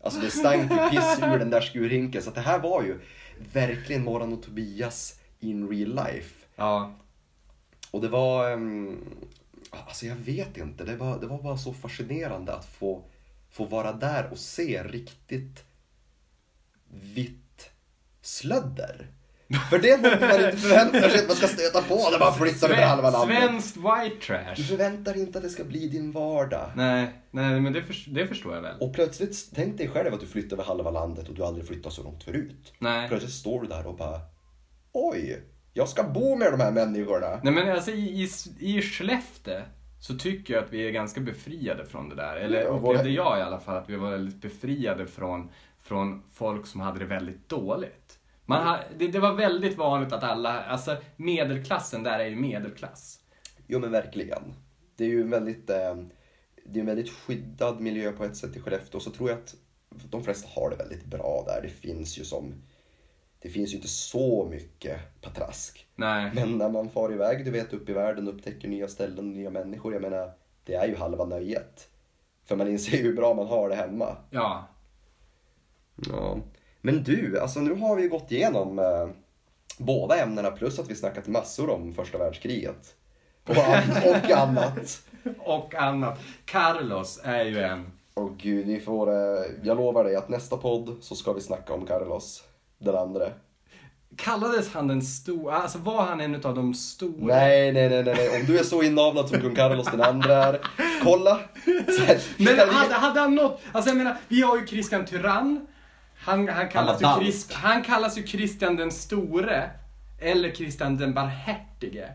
[0.00, 2.22] Alltså det stank ju piss ur den där skurhinken.
[2.22, 3.00] Så att det här var ju
[3.52, 6.46] verkligen Morran och Tobias in real life.
[6.56, 6.94] Ja.
[7.90, 9.04] Och det var, um,
[9.70, 13.04] alltså jag vet inte, det var, det var bara så fascinerande att få,
[13.50, 15.64] få vara där och se riktigt
[16.90, 17.70] vitt
[18.20, 19.06] slödder.
[19.70, 22.34] För det är något man inte förväntar sig att man ska stöta på när man
[22.34, 23.38] flyttar över halva landet.
[23.38, 24.54] Svenskt white Du trash.
[24.68, 26.70] förväntar inte att det ska bli din vardag.
[26.76, 28.76] Nej, nej men det, för, det förstår jag väl.
[28.80, 31.92] Och plötsligt, tänk dig själv att du flyttar över halva landet och du aldrig flyttat
[31.92, 32.72] så långt förut.
[32.78, 33.08] Nej.
[33.08, 34.20] Plötsligt står du där och bara,
[34.92, 35.42] oj,
[35.72, 37.40] jag ska bo med de här människorna.
[37.42, 38.28] Nej men alltså i, i,
[38.76, 39.60] i Skellefteå
[40.00, 42.36] så tycker jag att vi är ganska befriade från det där.
[42.36, 45.50] Eller Ja, upplevde våra- jag i alla fall att vi var väldigt befriade från,
[45.82, 48.16] från folk som hade det väldigt dåligt.
[48.50, 53.20] Man har, det, det var väldigt vanligt att alla, alltså medelklassen där är ju medelklass.
[53.66, 54.42] Jo men verkligen.
[54.96, 55.96] Det är ju en väldigt, eh,
[56.64, 59.00] det är en väldigt skyddad miljö på ett sätt i Skellefteå.
[59.00, 59.54] Så tror jag att
[60.10, 61.62] de flesta har det väldigt bra där.
[61.62, 62.54] Det finns ju som,
[63.38, 65.86] det finns ju inte så mycket patrask.
[65.94, 66.30] Nej.
[66.34, 69.50] Men när man far iväg, du vet, upp i världen och upptäcker nya ställen, nya
[69.50, 69.92] människor.
[69.92, 70.32] Jag menar,
[70.64, 71.88] det är ju halva nöjet.
[72.44, 74.16] För man inser ju hur bra man har det hemma.
[74.30, 74.68] Ja.
[76.08, 76.38] Ja.
[76.80, 79.08] Men du, alltså nu har vi ju gått igenom eh,
[79.78, 82.94] båda ämnena plus att vi snackat massor om första världskriget.
[83.46, 83.56] Och,
[84.10, 85.02] och annat.
[85.38, 86.18] Och annat.
[86.44, 87.86] Carlos är ju en...
[88.14, 91.72] Och gud, vi får, eh, jag lovar dig att nästa podd så ska vi snacka
[91.72, 92.44] om Carlos,
[92.78, 93.30] den andra.
[94.16, 97.34] Kallades han den stora, alltså var han en av de stora?
[97.34, 98.40] Nej, nej, nej, nej, nej.
[98.40, 100.60] Om du är så inavlad som kung Carlos den andra är,
[101.02, 101.40] kolla.
[102.06, 105.66] Här, Men hade, hade han något, alltså jag menar, vi har ju Christian Tyrann.
[106.20, 107.06] Han, han, kallas, ju.
[107.20, 109.70] Christ, han kallas ju Christian den store.
[110.20, 112.08] Eller Christian den barmhärtige.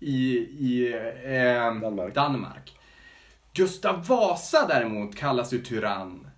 [0.00, 0.92] I, i
[1.24, 2.14] eh, Danmark.
[2.14, 2.78] Danmark.
[3.52, 6.28] Gustav Vasa däremot kallas ju tyrann.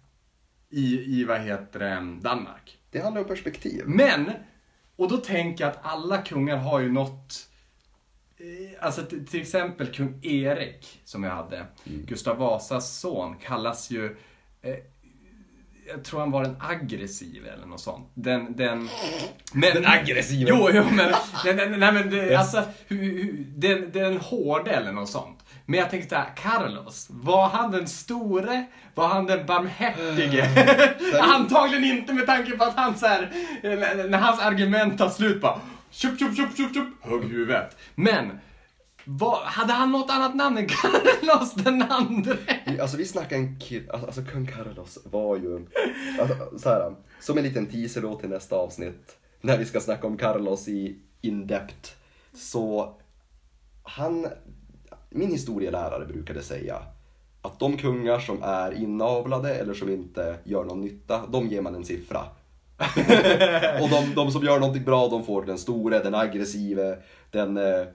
[0.70, 2.78] I, i vad heter det, Danmark.
[2.90, 3.82] Det handlar om perspektiv.
[3.86, 4.30] Men,
[4.96, 7.48] och då tänker jag att alla kungar har ju något
[8.38, 12.06] eh, Alltså till exempel kung Erik som jag hade, Mm.
[12.06, 14.16] Gustav Vasas son, kallas ju
[14.62, 14.76] eh,
[15.88, 18.10] jag tror han var den aggressiva eller något sånt.
[18.14, 18.88] Den, den...
[19.52, 20.50] Men, Den aggressiva?
[20.50, 21.14] Jo, jo men,
[21.44, 25.42] nej, nej, nej, men det, alltså, hur, hur, den, den hårde eller något sånt.
[25.66, 28.66] Men jag tänkte såhär, Carlos, var han den store?
[28.94, 30.48] Var han den barmhärtige?
[31.20, 33.30] Antagligen inte med tanke på att han så här,
[33.62, 35.60] när, när hans argument tar slut bara,
[35.90, 37.76] tjup, tjup, tjup, tjup, tjup, hugg huvudet.
[37.94, 38.40] Men,
[39.08, 42.36] vad, hade han något annat namn än Carlos den andre?
[42.80, 45.66] Alltså vi snackar en kille, alltså, alltså, kung Carlos var ju,
[46.20, 50.06] alltså, så här, som en liten teaser då till nästa avsnitt, när vi ska snacka
[50.06, 51.90] om Carlos i in-depth,
[52.34, 52.94] så
[53.82, 54.26] han,
[55.10, 56.82] min historielärare brukade säga
[57.42, 61.74] att de kungar som är inavlade eller som inte gör någon nytta, de ger man
[61.74, 62.20] en siffra.
[63.80, 66.98] och de, de som gör någonting bra, de får den store, den aggressive,
[67.30, 67.86] den eh,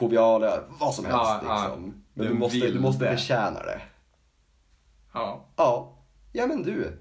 [0.00, 1.20] joviala, vad som helst.
[1.20, 1.54] Ja, ja.
[1.54, 1.82] liksom.
[2.14, 3.80] Men du Den måste, du måste förtjäna det.
[5.14, 5.48] Ja.
[5.56, 5.98] Ja,
[6.32, 6.98] ja men du.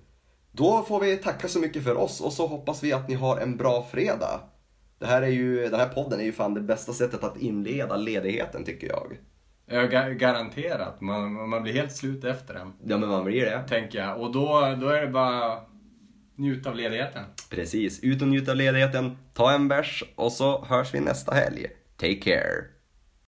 [0.51, 3.37] Då får vi tacka så mycket för oss och så hoppas vi att ni har
[3.37, 4.39] en bra fredag.
[4.99, 7.95] Det här är ju, den här podden är ju fan det bästa sättet att inleda
[7.95, 9.17] ledigheten tycker jag.
[9.65, 11.01] Ja, ga- garanterat.
[11.01, 12.73] Man, man blir helt slut efter den.
[12.85, 13.63] Ja men man blir det.
[13.69, 14.21] Tänker jag.
[14.21, 15.59] Och då, då är det bara
[16.35, 17.23] njuta av ledigheten.
[17.49, 21.67] Precis, ut och njut av ledigheten, ta en bärs och så hörs vi nästa helg.
[22.01, 22.80] Take care.